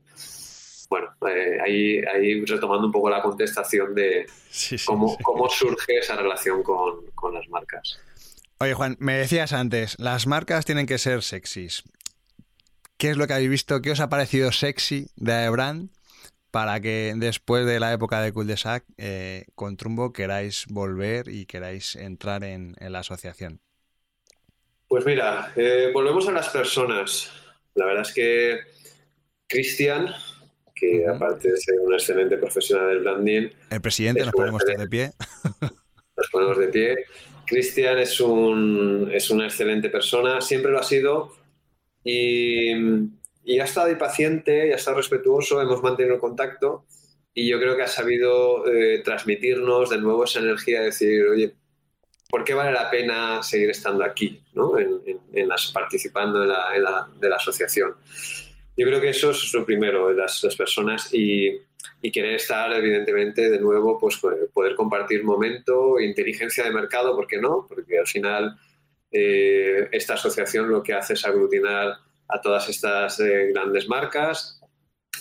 [0.90, 4.28] bueno, eh, ahí, ahí, retomando un poco la contestación de
[4.86, 8.00] cómo, cómo, surge esa relación con, con las marcas.
[8.60, 11.84] Oye, Juan, me decías antes, las marcas tienen que ser sexys.
[12.98, 13.82] ¿Qué es lo que habéis visto?
[13.82, 15.90] ¿Qué os ha parecido sexy de Brand
[16.50, 21.28] para que después de la época de Cul de Sac eh, con Trumbo queráis volver
[21.28, 23.62] y queráis entrar en, la asociación?
[24.88, 27.30] Pues mira, eh, volvemos a las personas.
[27.78, 28.60] La verdad es que
[29.48, 30.08] Cristian,
[30.76, 33.50] que aparte de ser un excelente profesional del branding...
[33.70, 35.12] El presidente, nos ponemos de pie.
[36.18, 36.96] Nos ponemos de pie.
[37.46, 41.34] Cristian es, un, es una excelente persona, siempre lo ha sido,
[42.04, 42.72] y,
[43.46, 46.86] y ha estado ahí paciente, y ha estado respetuoso, hemos mantenido contacto
[47.38, 51.54] y yo creo que ha sabido eh, transmitirnos de nuevo esa energía de decir, oye,
[52.30, 54.78] ¿por qué vale la pena seguir estando aquí, ¿no?
[54.78, 55.02] en,
[55.34, 57.96] en, las, participando en la, en la, de la asociación?
[58.76, 61.50] Yo creo que eso es lo primero, las, las personas y,
[62.02, 64.20] y, querer estar, evidentemente, de nuevo, pues
[64.54, 67.66] poder compartir momento, inteligencia de mercado, ¿por qué no?
[67.68, 68.56] Porque al final
[69.12, 71.98] eh, esta asociación lo que hace es aglutinar
[72.28, 74.62] a todas estas eh, grandes marcas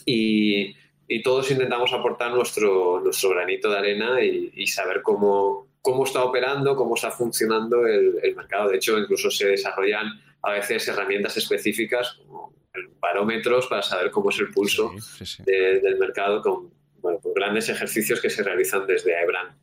[0.04, 0.74] y,
[1.22, 6.97] todos intentamos aportar nuestro, nuestro granito de arena y, saber cómo, cómo está operando, cómo
[6.97, 8.70] está funcionando el, mercado.
[8.70, 12.53] De hecho, incluso se desarrollan a veces herramientas específicas como
[12.99, 14.91] barómetros para saber cómo es el pulso
[15.45, 19.57] del mercado con bueno, pues grandes ejercicios que se realizan desde AEBRAN.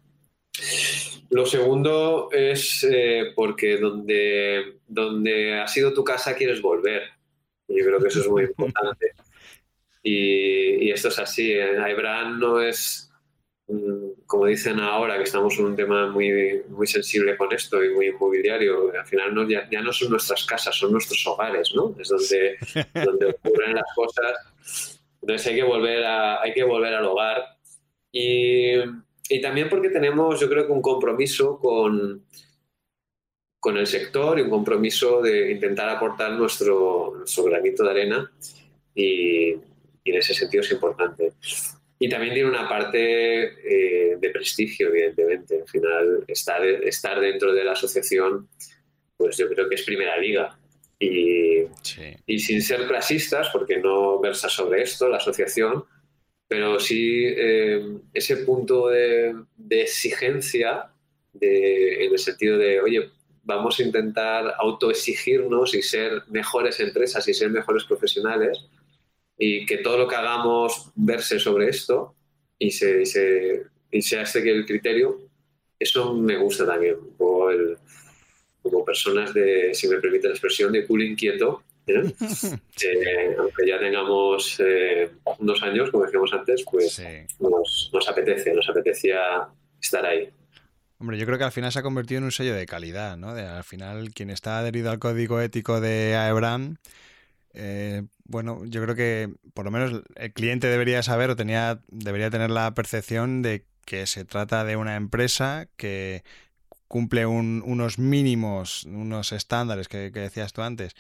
[1.30, 7.04] Lo segundo es eh, porque donde, donde ha sido tu casa quieres volver.
[7.68, 9.12] Yo creo que eso es muy importante.
[10.02, 11.52] Y, esto es así.
[11.52, 13.12] Ibran no es,
[14.26, 18.08] como dicen ahora, que estamos en un tema muy, muy sensible con esto y muy
[18.08, 18.92] inmobiliario.
[18.98, 21.96] Al final no, ya, no son nuestras casas, son nuestros hogares, ¿no?
[22.00, 22.58] Es donde,
[23.06, 25.00] donde ocurren las cosas.
[25.22, 27.44] Entonces hay que volver, a, hay que volver al hogar.
[28.12, 28.78] Y
[29.30, 32.26] y también porque tenemos, yo creo que un compromiso con,
[33.60, 38.32] con el sector y un compromiso de intentar aportar nuestro, nuestro granito de arena
[38.94, 39.54] y,
[40.06, 41.34] en ese sentido es importante.
[42.04, 45.62] Y también tiene una parte eh, de prestigio, evidentemente.
[45.62, 48.50] Al final, estar, estar dentro de la asociación,
[49.16, 50.60] pues yo creo que es primera liga.
[51.00, 51.62] Y,
[52.26, 55.86] y sin ser clasistas, porque no versa sobre esto, la asociación,
[56.46, 59.34] pero sí eh, ese punto de,
[59.70, 60.92] exigencia
[61.40, 63.12] en el sentido de, oye,
[63.44, 68.68] vamos a intentar autoexigirnos y ser mejores empresas y ser mejores profesionales
[69.38, 72.16] y que todo lo que hagamos verse sobre esto
[72.58, 75.30] y, se, se, y sea este el criterio,
[75.80, 77.50] eso me gusta también, como,
[78.62, 82.14] como personas de, si me permite la expresión, de culo inquieto, ¿eh?
[82.84, 85.10] Eh, aunque ya tengamos eh,
[85.40, 87.02] unos años, como decíamos antes, pues
[87.40, 89.48] nos, nos, apetece, nos apetecía
[89.82, 90.30] estar ahí.
[90.98, 93.34] Hombre, yo creo que al final se ha convertido en un sello de calidad, ¿no?
[93.34, 96.78] De, al final, quien está adherido al código ético de AEBRAM,
[98.26, 102.50] bueno, yo creo que por lo menos el cliente debería saber o tenía, debería tener
[102.50, 106.24] la percepción de que se trata de una empresa que
[106.88, 110.96] cumple unos mínimos, unos estándares que decías tú antes,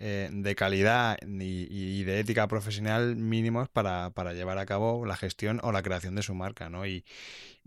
[0.00, 5.72] eh, de calidad y, de ética profesional mínimos para, llevar a cabo la gestión o
[5.72, 6.86] la creación de su marca, ¿no?
[6.86, 7.04] Y,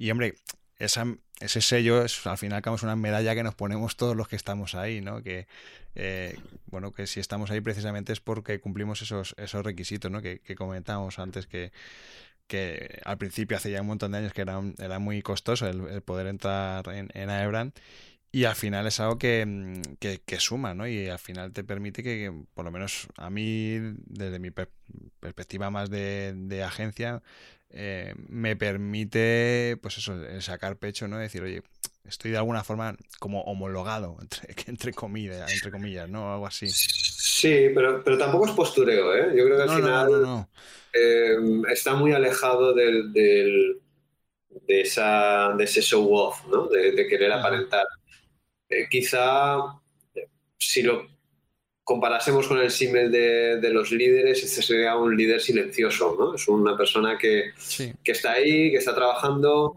[0.09, 0.35] hombre,
[0.77, 1.05] esa,
[1.41, 4.75] ese sello es al final es una medalla que nos ponemos todos los que estamos
[4.75, 5.21] ahí, ¿no?
[5.23, 5.47] Que,
[5.95, 6.37] eh,
[6.67, 10.21] bueno, que si estamos ahí precisamente es porque cumplimos esos, esos requisitos, ¿no?
[10.21, 11.71] Que, comentábamos antes que,
[12.47, 16.01] que al principio, hace ya un montón de años, que era, era muy costoso el,
[16.03, 17.73] poder entrar en, en Aebran
[18.33, 20.87] y al final es algo que, mm, que, suma, ¿no?
[20.87, 24.51] Y al final te permite que, por lo menos a mí, desde mi
[25.19, 27.21] perspectiva más de, de agencia,
[27.73, 31.17] eh, me permite, pues eso, sacar pecho, ¿no?
[31.17, 31.63] Decir, oye,
[32.05, 36.33] estoy de alguna forma como homologado, entre, entre, comillas, entre comillas, ¿no?
[36.33, 36.67] Algo así.
[36.69, 39.33] Sí, pero, pero tampoco es postureo, ¿eh?
[39.35, 40.47] Yo creo que al final
[40.93, 41.35] eh,
[41.71, 43.79] está muy alejado del, del,
[44.67, 46.67] de, esa, de ese show off, ¿no?
[46.67, 47.85] De, de querer aparentar.
[48.69, 49.57] Eh, quizá
[50.57, 51.07] si lo
[51.91, 56.35] comparásemos con el símil de, los líderes, este sería un líder silencioso, ¿no?
[56.35, 57.51] Es una persona que,
[58.05, 59.75] está ahí, que está trabajando,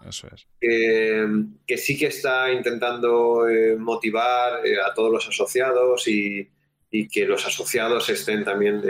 [0.60, 6.48] que, sí que está intentando eh, motivar eh, a todos los asociados y,
[7.12, 8.80] que los asociados estén también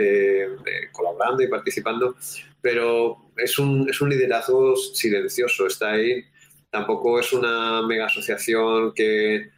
[0.91, 2.15] colaborando y participando,
[2.61, 6.23] pero es un, es un liderazgo silencioso, está ahí.
[6.69, 9.49] Tampoco es una mega asociación que,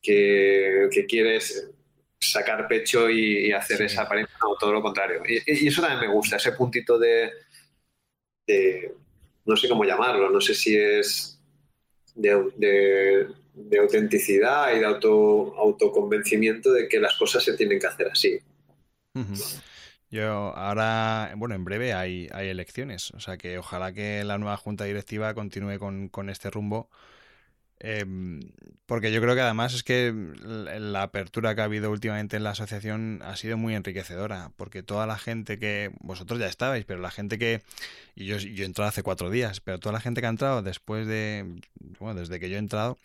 [0.00, 1.71] que, quieres
[2.22, 5.22] sacar pecho y, hacer esa apariencia, no, todo lo contrario.
[5.26, 7.32] Y, eso también me gusta, ese puntito de,
[9.44, 11.38] no sé cómo llamarlo, no sé si es
[12.14, 13.28] de,
[13.78, 18.40] autenticidad y de auto, autoconvencimiento de que las cosas se tienen que hacer así.
[20.10, 24.56] Yo ahora, bueno, en breve hay, hay elecciones, o sea que ojalá que la nueva
[24.56, 26.90] junta directiva continúe con, con este rumbo
[27.84, 28.38] Em,
[28.86, 30.14] porque yo creo que además es que
[30.44, 35.04] la apertura que ha habido últimamente en la asociación ha sido muy enriquecedora, porque toda
[35.04, 37.60] la gente que vosotros ya estabais, pero la gente que,
[38.14, 40.62] y yo, yo he entrado hace cuatro días, pero toda la gente que ha entrado
[40.62, 41.60] después de,
[41.98, 42.98] bueno, desde que yo he entrado,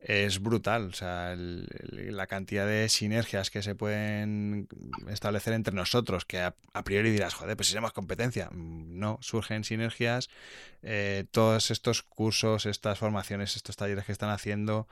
[0.00, 0.86] es brutal.
[0.86, 4.68] O sea, la cantidad de sinergias que se pueden
[5.08, 8.48] establecer entre nosotros, que a, priori dirás, joder, pues si competencia.
[8.52, 10.28] Mm, no, surgen sinergias.
[10.82, 14.88] Eh, todos estos cursos, estas formaciones, estos talleres que están haciendo,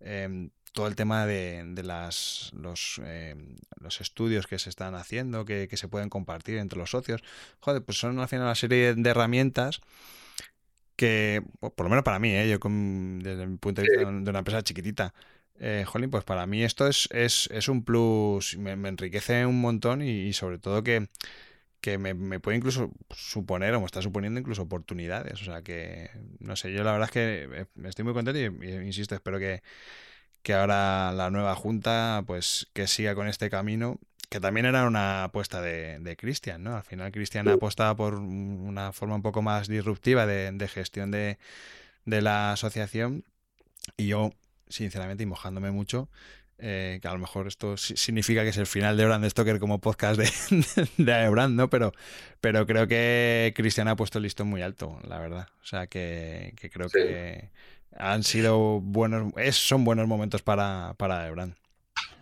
[0.00, 5.68] em, todo el tema de, las, los, em, los, estudios que se están haciendo, que,
[5.68, 7.22] que, se pueden compartir entre los socios,
[7.60, 9.80] joder, pues son al final una serie de herramientas
[10.96, 12.48] que, por lo menos para mí, ¿eh?
[12.48, 15.14] yo desde el punto de vista de una empresa chiquitita,
[15.58, 20.02] eh, jolín, pues para mí esto es, es, es un plus, me, enriquece un montón
[20.02, 21.08] y, sobre todo que,
[21.80, 25.40] que me, me, puede incluso suponer, o me está suponiendo incluso oportunidades.
[25.42, 28.68] O sea que, no sé, yo la verdad es que eh, estoy muy contento y,
[28.86, 29.62] insisto, espero que,
[30.42, 33.98] que ahora la nueva junta pues que siga con este camino
[34.28, 36.76] que también era una apuesta de, de Cristian, ¿no?
[36.76, 41.38] Al final Cristian apostaba por una forma un poco más disruptiva de, gestión de,
[42.04, 43.24] la asociación
[43.96, 44.32] y yo,
[44.68, 46.08] sinceramente, y mojándome mucho,
[46.58, 49.80] eh, que a lo mejor esto significa que es el final de Brand Stoker como
[49.80, 51.70] podcast de, de Brand, ¿no?
[51.70, 51.92] Pero,
[52.40, 55.48] pero creo que Cristian ha puesto el listón muy alto, la verdad.
[55.62, 57.50] O sea, que, creo que
[57.96, 61.54] han sido buenos, son buenos momentos para, para Brand.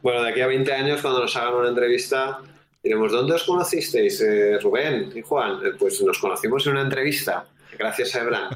[0.04, 2.38] Bueno, de aquí a 20 años, cuando nos hagan una entrevista,
[2.82, 5.64] diremos, ¿dónde os conocisteis, eh, Rubén y Juan?
[5.64, 7.46] Eh, pues nos conocimos en una entrevista,
[7.78, 8.50] gracias a Ebran.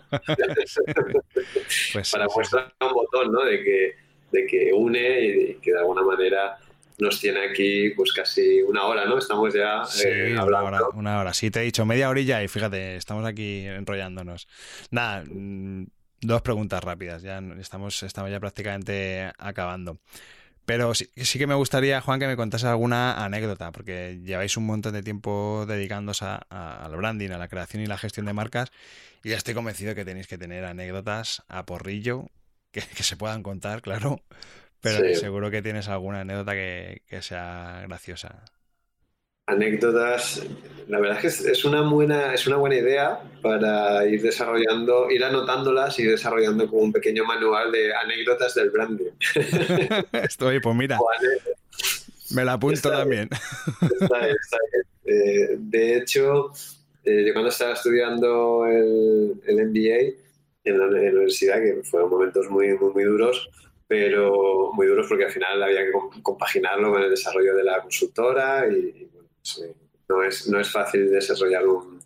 [1.94, 3.46] pues, Para mostrar un botón, ¿no?
[3.46, 3.96] De que,
[4.30, 6.59] de que une y que de alguna manera
[6.99, 9.16] nos tiene aquí pues casi una hora, ¿no?
[9.16, 10.66] Estamos ya eh, hablando.
[10.68, 11.32] Una hora, una hora.
[11.32, 14.49] Sí, te he dicho media horilla y fíjate, estamos aquí enrollándonos.
[14.90, 15.86] Nada, mm,
[16.20, 19.96] dos preguntas rápidas, ya estamos, estamos ya prácticamente acabando.
[20.68, 24.66] Pero sí, sí, que me gustaría, Juan, que me contase alguna anécdota, porque lleváis un
[24.66, 28.70] montón de tiempo dedicándoos al branding, a la creación y la gestión de marcas,
[29.24, 32.26] y ya estoy convencido que tenéis que tener anécdotas a porrillo
[32.70, 34.22] que, se puedan contar, claro,
[34.82, 38.44] pero seguro que tienes alguna anécdota que, que sea graciosa
[39.49, 40.42] anécdotas,
[40.88, 45.24] la verdad es que es una buena, es una buena idea para ir desarrollando, ir
[45.24, 49.11] anotándolas y desarrollando como un pequeño manual de anécdotas del branding.
[50.12, 50.99] Estoy, pues mira,
[52.34, 53.28] me la apunto también.
[55.11, 56.53] Eh, de hecho,
[57.03, 60.12] eh, yo cuando estaba estudiando el, MBA
[60.64, 63.49] en la, universidad, que fueron momentos muy, muy, muy duros,
[63.86, 65.92] pero muy duros porque al final había que
[66.22, 69.09] compaginarlo con el desarrollo de la consultora y
[70.09, 72.01] no, es, no es fácil desarrollar un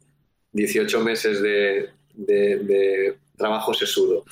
[0.52, 4.24] 18 meses de, trabajo sesudo.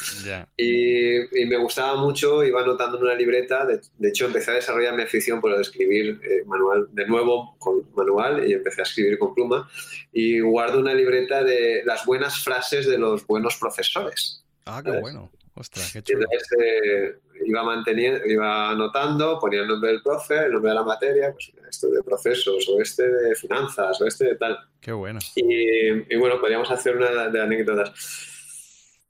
[0.57, 5.03] Y, me gustaba mucho, iba anotando en una libreta, de, hecho empecé a desarrollar mi
[5.03, 9.69] afición por escribir eh, manual, de nuevo con manual y empecé a escribir con pluma
[10.13, 14.45] y guardo una libreta de las buenas frases de los buenos profesores.
[14.67, 15.31] Ah, qué bueno.
[15.55, 16.27] Ostras, qué chulo.
[16.63, 21.33] Eh, iba manteniendo, iba anotando, ponía el nombre del profe, el nombre de la materia,
[21.33, 24.59] pues este de procesos, o este de finanzas, o este de tal.
[24.81, 25.19] Qué bueno.
[25.37, 27.93] Y, bueno, podríamos hacer una de anécdotas.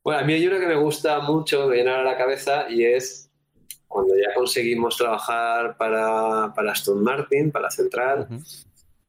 [0.02, 2.84] Bueno, a mí hay una que me gusta mucho, me viene a la cabeza, y
[2.84, 3.30] es
[3.86, 8.28] cuando ya conseguimos trabajar para, para Aston Martin, para Central,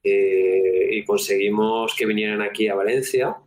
[0.04, 3.38] eh, y conseguimos que vinieran aquí a Valencia.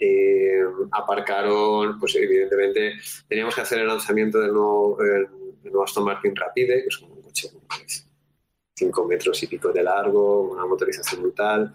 [0.00, 0.60] Eh,
[0.92, 2.94] aparcaron, pues evidentemente
[3.26, 4.96] teníamos que hacer el lanzamiento del nuevo,
[5.82, 7.86] Aston Martin Rapide, que es un coche de
[8.74, 11.74] 5 metros y pico de largo, una motorización brutal.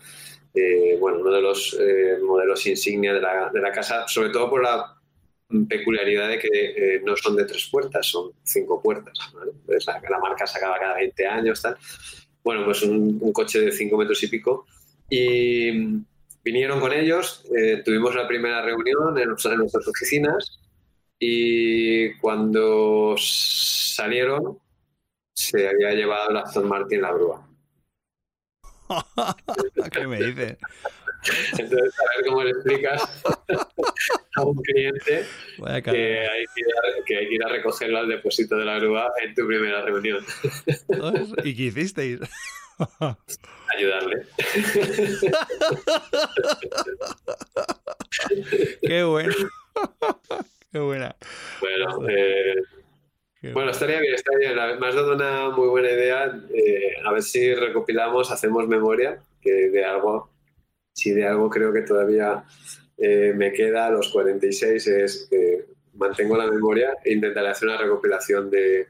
[0.53, 4.49] Eh, bueno, uno de los eh, modelos insignia de la, de la, casa, sobre todo
[4.49, 4.95] por la
[5.67, 9.13] peculiaridad de que no son de tres puertas, son cinco puertas.
[9.33, 11.75] La, la, marca se acaba cada 20 años, tal.
[12.41, 14.65] Bueno, pues un, un coche de 5 metros y pico.
[15.09, 16.03] Y,
[16.43, 20.59] vinieron con ellos, eh, tuvimos la primera reunión en, nuestras oficinas
[21.19, 24.59] y cuando salieron
[25.33, 27.47] se había llevado la Aston Martin la grúa.
[29.91, 30.57] ¿Qué me dices?
[31.57, 33.23] Entonces, a ver cómo le explicas
[34.35, 35.25] a un cliente
[35.83, 36.45] que hay
[37.05, 40.23] que, ir a, recogerlo al depósito de la grúa en tu primera reunión.
[41.43, 42.19] ¿Y qué hicisteis?
[43.75, 44.25] Ayudarle.
[48.81, 49.33] Qué bueno.
[50.71, 51.15] Qué buena.
[51.59, 52.55] Bueno, eh,
[53.53, 54.79] bueno, estaría bien, estaría bien.
[54.79, 56.33] Me has dado una muy buena idea.
[56.53, 60.29] Eh, a ver si recopilamos, hacemos memoria, que de algo,
[60.93, 62.45] si de algo creo que todavía
[62.97, 67.77] eh, me queda a los 46 es que mantengo la memoria e intentaré hacer una
[67.77, 68.87] recopilación de,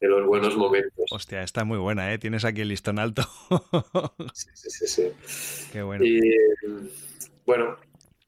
[0.00, 1.06] de los buenos momentos.
[1.10, 2.18] Hostia, está muy buena, ¿eh?
[2.18, 3.22] Tienes aquí el listón alto.
[4.32, 5.12] sí, sí, sí,
[5.72, 6.04] Qué bueno.
[6.04, 6.20] Y
[7.44, 7.76] bueno,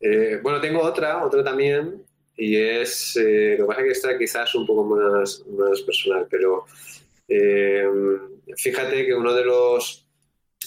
[0.01, 2.05] eh, bueno, tengo otra, otra también,
[2.37, 6.27] y es, eh, lo que pasa es que esta quizás un poco más, más personal,
[6.29, 6.67] pero
[7.29, 7.87] eh,
[8.57, 10.07] fíjate que uno de los,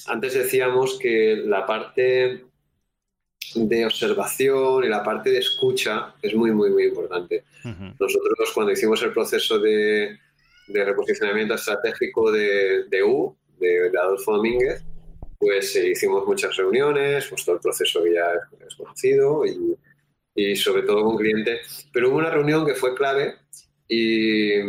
[0.07, 2.45] antes decíamos que la parte
[3.53, 7.43] de observación y la parte de escucha es muy, muy, muy importante.
[7.63, 10.19] Nosotros cuando hicimos el proceso de,
[10.67, 14.83] de reposicionamiento estratégico de, de U, de, Adolfo Domínguez,
[15.37, 18.25] pues eh, hicimos muchas reuniones, pues todo el proceso ya
[18.65, 19.77] es conocido y,
[20.35, 21.87] y, sobre todo con clientes.
[21.93, 23.35] Pero hubo una reunión que fue clave
[23.87, 24.59] y,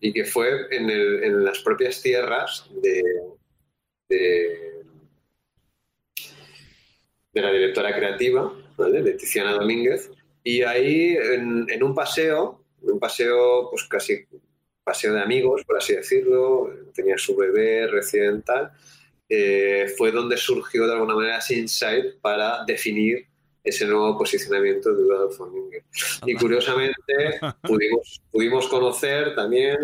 [0.00, 3.02] y que fue en, el, en, las propias tierras de,
[4.08, 4.82] de,
[7.32, 9.02] la directora creativa, ¿vale?
[9.02, 10.10] de Tiziana Domínguez.
[10.44, 14.26] Y ahí en, en un paseo, un paseo pues casi
[14.84, 18.72] paseo de amigos, por así decirlo, tenía su bebé recién tal,
[19.28, 23.26] eh, fue donde surgió de alguna manera ese insight para definir
[23.64, 25.84] ese nuevo posicionamiento de Adolfo Domínguez.
[26.26, 29.78] Y curiosamente pudimos, pudimos conocer también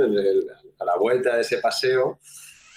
[0.78, 2.18] a la vuelta de ese paseo,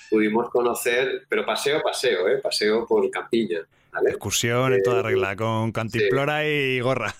[0.09, 2.37] pudimos conocer, pero paseo, paseo, ¿eh?
[2.37, 3.67] paseo por Campiña.
[4.07, 7.13] Excursión en toda eh, regla, con cantimplora y gorra.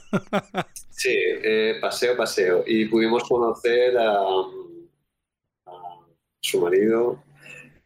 [0.89, 2.63] sí, eh, paseo, paseo.
[2.65, 4.21] Y pudimos conocer a,
[6.41, 7.23] su marido,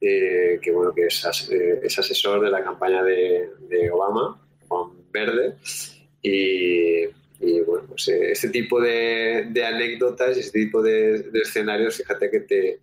[0.01, 3.49] eh, que bueno, que es, eh, es, asesor de la campaña de,
[3.91, 5.58] Obama, Juan Verde,
[6.22, 7.06] y,
[7.66, 12.80] bueno, pues eh, este tipo de, anécdotas, este tipo de, escenarios, fíjate que te,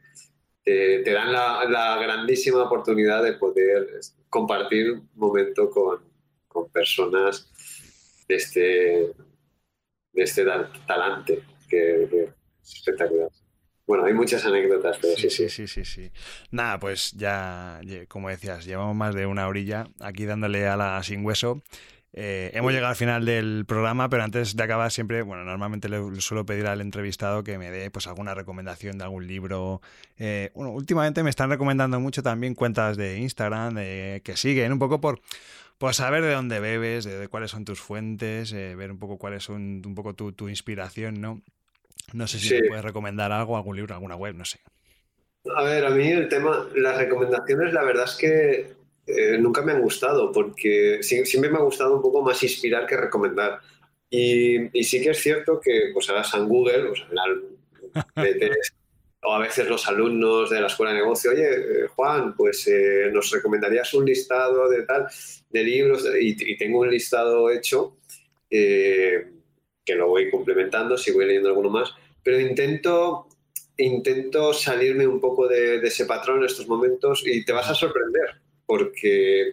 [0.62, 3.89] te, dan la, grandísima oportunidad de poder
[4.29, 6.01] compartir un momento con,
[6.49, 7.51] con personas
[8.29, 8.61] de este,
[10.12, 10.45] de este
[10.87, 12.23] talante, que, que
[12.62, 13.31] es espectacular.
[13.93, 16.11] Bueno, hay muchas anécdotas, pero sí, sí, sí, sí, sí.
[16.51, 17.78] Nada, pues ya,
[18.09, 21.62] como decías, llevamos más de una orilla aquí dándole a la sin hueso.
[22.14, 25.99] Eh, hemos llegado al final del programa, pero antes de acabar siempre, bueno, normalmente le,
[26.22, 29.82] suelo pedir al entrevistado que me dé pues alguna recomendación de algún libro.
[30.16, 35.03] Eh, bueno, últimamente me están recomendando mucho también cuentas de Instagram que siguen un poco
[35.03, 35.20] por,
[35.76, 39.45] por saber de dónde bebes, de, cuáles son tus fuentes, eh, ver un poco cuáles
[39.45, 41.43] son un poco tu, tu inspiración, ¿no?
[42.12, 44.59] No sé si me puedes recomendar algo, algún libro, alguna web, no sé.
[45.57, 48.74] A ver, a mí el tema, las recomendaciones, la verdad es que
[49.07, 52.96] eh, nunca me han gustado, porque siempre me ha gustado un poco más inspirar que
[52.96, 53.61] recomendar.
[54.09, 57.03] Y, sí que es cierto que, pues ahora San Google, pues,
[59.24, 63.09] o a veces los alumnos de la escuela de negocio, oye, eh, Juan, pues eh,
[63.12, 65.07] nos recomendarías un listado de tal,
[65.48, 67.96] de libros, y, tengo un listado hecho
[69.85, 73.26] que lo voy complementando, si voy leyendo alguno más, pero intento,
[73.76, 78.41] intento salirme un poco de, ese patrón en estos momentos y te vas a sorprender,
[78.66, 79.53] porque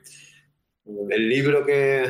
[0.86, 2.06] el libro que,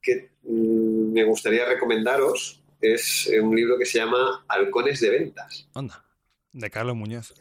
[0.00, 5.68] que mm, me gustaría recomendaros es un libro que se llama Halcones de Ventas.
[5.74, 6.04] Onda,
[6.52, 7.34] de Carlos Muñoz.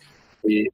[0.43, 0.67] Y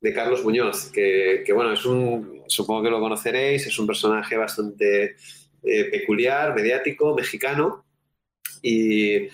[0.00, 5.16] de Carlos Muñoz, que, bueno, es un, supongo que lo conoceréis, es un personaje bastante
[5.62, 7.84] eh, peculiar, mediático, mexicano,
[8.62, 9.28] y,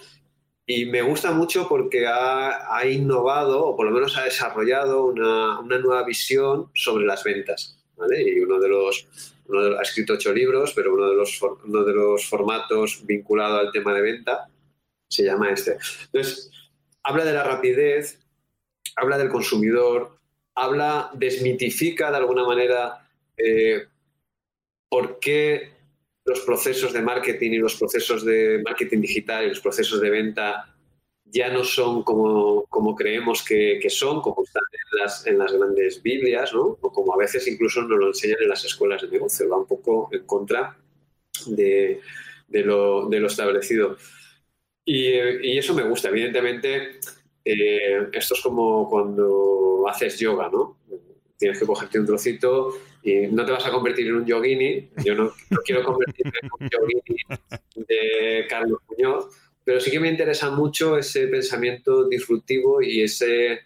[0.86, 6.70] me gusta mucho porque ha, innovado, o por lo menos ha desarrollado una, nueva visión
[6.74, 7.78] sobre las ventas.
[8.18, 9.06] Y uno de los,
[9.78, 13.94] ha escrito ocho libros, pero uno de, los, uno de los formatos vinculado al tema
[13.94, 14.48] de venta
[15.08, 15.78] se llama este.
[16.06, 16.50] Entonces,
[17.02, 18.18] habla de la rapidez,
[18.96, 20.18] habla del consumidor,
[20.54, 23.86] habla, desmitifica de alguna manera eh,
[24.88, 25.75] por qué
[26.26, 30.76] los procesos de marketing y los procesos de marketing digital y los procesos de venta
[31.24, 36.02] ya no son como, como creemos que, son, como están en las, en las grandes
[36.02, 36.78] Biblias, ¿no?
[36.80, 39.66] o como a veces incluso nos lo enseñan en las escuelas de negocio, va un
[39.66, 40.76] poco en contra
[41.46, 42.00] de,
[42.48, 43.96] de, lo, de lo, establecido.
[44.84, 47.00] Y, y, eso me gusta, evidentemente,
[47.44, 50.78] eh, esto es como cuando haces yoga, ¿no?
[51.38, 52.72] Tienes que cogerte un trocito
[53.06, 55.32] y no te vas a convertir en un yogini, yo no,
[55.64, 59.28] quiero convertirme en un yogini de Carlos Muñoz,
[59.62, 63.60] pero sí que me interesa mucho ese pensamiento disruptivo y ese,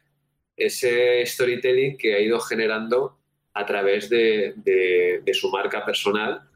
[0.57, 3.17] ese storytelling que ha ido generando
[3.55, 6.50] a través de, de su marca personal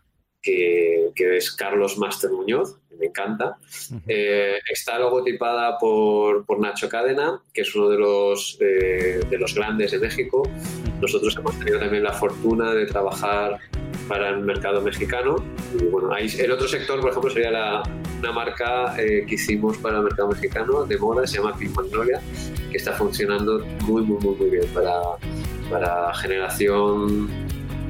[0.44, 3.56] que, es Carlos Master Muñoz, que me encanta.
[4.06, 9.92] Eh, está logotipada por, por, Nacho Cadena, que es uno de los, de los grandes
[9.92, 10.48] de México.
[11.00, 13.58] Nosotros hemos tenido también la fortuna de trabajar
[14.08, 15.36] para el mercado mexicano.
[15.80, 17.82] Y bueno, ahí, el otro sector, por ejemplo, sería la,
[18.18, 22.20] una marca eh, que hicimos para el mercado mexicano de moda, se llama Pink Magnolia,
[22.70, 25.00] que está funcionando muy, muy, muy, muy bien para,
[25.70, 27.28] para generación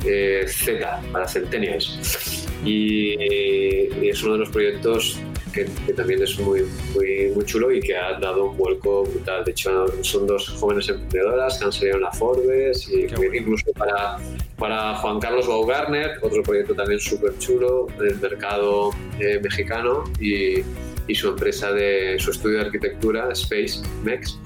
[0.07, 5.19] eh, Z, para centennials y, es uno de los proyectos
[5.53, 6.63] que, también es muy,
[6.95, 9.45] muy, muy, chulo y que ha dado un vuelco brutal.
[9.45, 14.19] De hecho, son dos jóvenes emprendedoras que han salido en la Forbes y incluso para,
[14.59, 18.91] para Juan Carlos Baugarner, otro proyecto también súper chulo del mercado
[19.21, 20.61] eh, mexicano y,
[21.07, 24.39] y, su empresa de su estudio de arquitectura, Space Mex.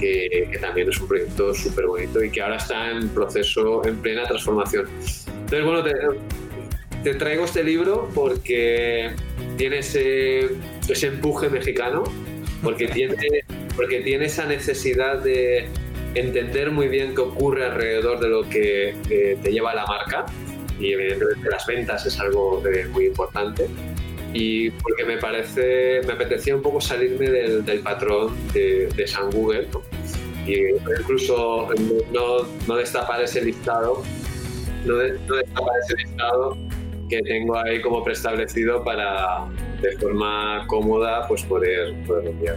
[0.00, 3.96] Que, que, también es un proyecto súper bonito y que ahora está en proceso, en
[3.98, 4.88] plena transformación.
[5.28, 5.92] Entonces, bueno, te,
[7.02, 9.10] te traigo este libro porque
[9.56, 10.48] tiene ese,
[11.02, 12.04] empuje mexicano,
[12.62, 13.44] porque tiene,
[13.74, 15.68] porque tiene esa necesidad de
[16.14, 18.94] entender muy bien qué ocurre alrededor de lo que
[19.42, 20.26] te lleva la marca.
[20.78, 23.66] Y evidentemente las ventas es algo eh, muy importante.
[24.32, 29.68] Y porque me parece me apetecía un poco salirme del, patrón de, San Google
[30.50, 31.68] y incluso
[32.12, 34.02] no, no, destapar ese listado
[34.84, 36.56] no, destapar ese listado
[37.08, 39.46] que tengo ahí como preestablecido para
[39.82, 42.56] de forma cómoda pues poder, poder enviar.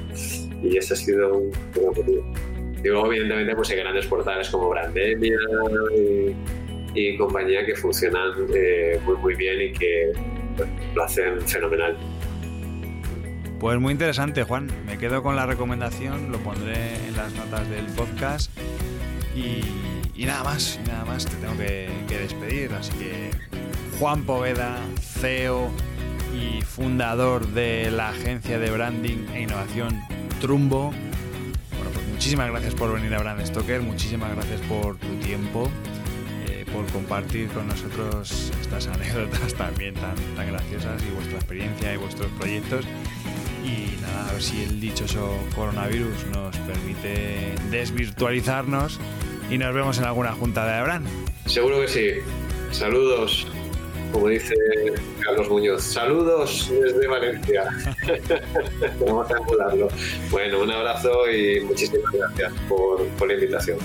[0.62, 2.34] Y ese ha sido un, buen objetivo.
[2.82, 5.38] Digo, evidentemente, pues hay grandes portales como Brandemia
[5.98, 6.36] y,
[6.94, 10.12] y compañía que funcionan eh, muy, muy bien y que
[10.94, 11.98] lo hacen fenomenal.
[13.64, 14.70] Pues muy interesante, Juan.
[14.86, 18.52] Me quedo con la recomendación, lo pondré en las notas del podcast.
[19.38, 22.74] Y, nada más, nada más, te tengo que, que despedir.
[22.74, 23.32] Así que
[24.00, 25.72] Juan Poveda, CEO
[26.36, 29.98] y fundador de la agencia de branding e innovación
[30.42, 30.92] Trumbo.
[31.78, 35.72] Bueno, pues muchísimas gracias por venir a Brand Stoker, muchísimas gracias por tu tiempo,
[36.50, 41.98] eh, por compartir con nosotros estas anécdotas también tan, tan graciosas y vuestra experiencia y
[41.98, 42.86] vuestros proyectos.
[43.64, 49.00] Y nada, a ver si el dichoso coronavirus nos permite desvirtualizarnos
[49.50, 51.06] y nos vemos en alguna junta de Abraham.
[51.46, 52.10] Seguro que sí.
[52.72, 53.48] Saludos,
[54.12, 54.56] como dice
[55.22, 55.84] Carlos Muñoz.
[55.84, 57.66] Saludos desde Valencia.
[59.00, 59.88] Vamos a emularlo.
[60.30, 63.78] Bueno, un abrazo y muchísimas gracias por, por la invitación.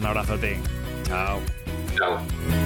[0.00, 0.58] Un abrazote.
[1.06, 1.40] Chao.
[1.96, 2.63] Chao.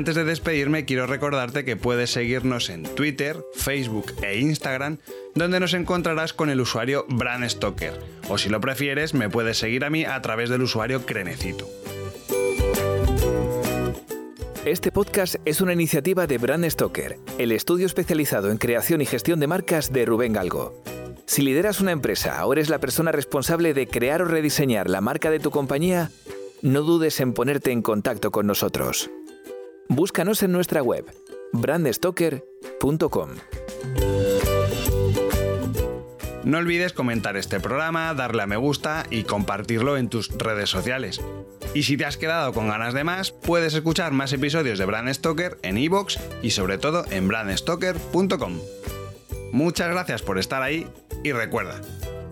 [0.00, 4.96] Antes de despedirme, quiero recordarte que puedes seguirnos en Twitter, Facebook e Instagram,
[5.34, 8.00] donde nos encontrarás con el usuario Bran Stoker.
[8.30, 11.68] O si lo prefieres, me puedes seguir a mí a través del usuario Crenecito.
[14.64, 19.38] Este podcast es una iniciativa de Brand Stoker, el estudio especializado en creación y gestión
[19.38, 20.82] de marcas de Rubén Galgo.
[21.26, 25.30] Si lideras una empresa o eres la persona responsable de crear o rediseñar la marca
[25.30, 26.10] de tu compañía,
[26.62, 29.10] no dudes en ponerte en contacto con nosotros.
[29.92, 31.04] Búscanos en nuestra web,
[31.52, 33.30] brandstoker.com.
[36.44, 41.20] No olvides comentar este programa, darle a me gusta y compartirlo en tus redes sociales.
[41.74, 45.12] Y si te has quedado con ganas de más, puedes escuchar más episodios de Brand
[45.12, 48.60] Stoker en iVoox y sobre todo en brandstoker.com.
[49.50, 50.86] Muchas gracias por estar ahí
[51.24, 51.80] y recuerda,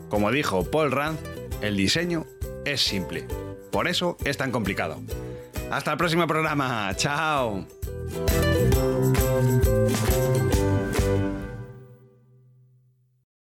[0.09, 1.19] como dijo Paul Rand,
[1.61, 2.25] el diseño
[2.65, 3.27] es simple.
[3.73, 5.01] Por eso es tan complicado.
[5.71, 6.93] Hasta el próximo programa.
[6.97, 7.67] Chao.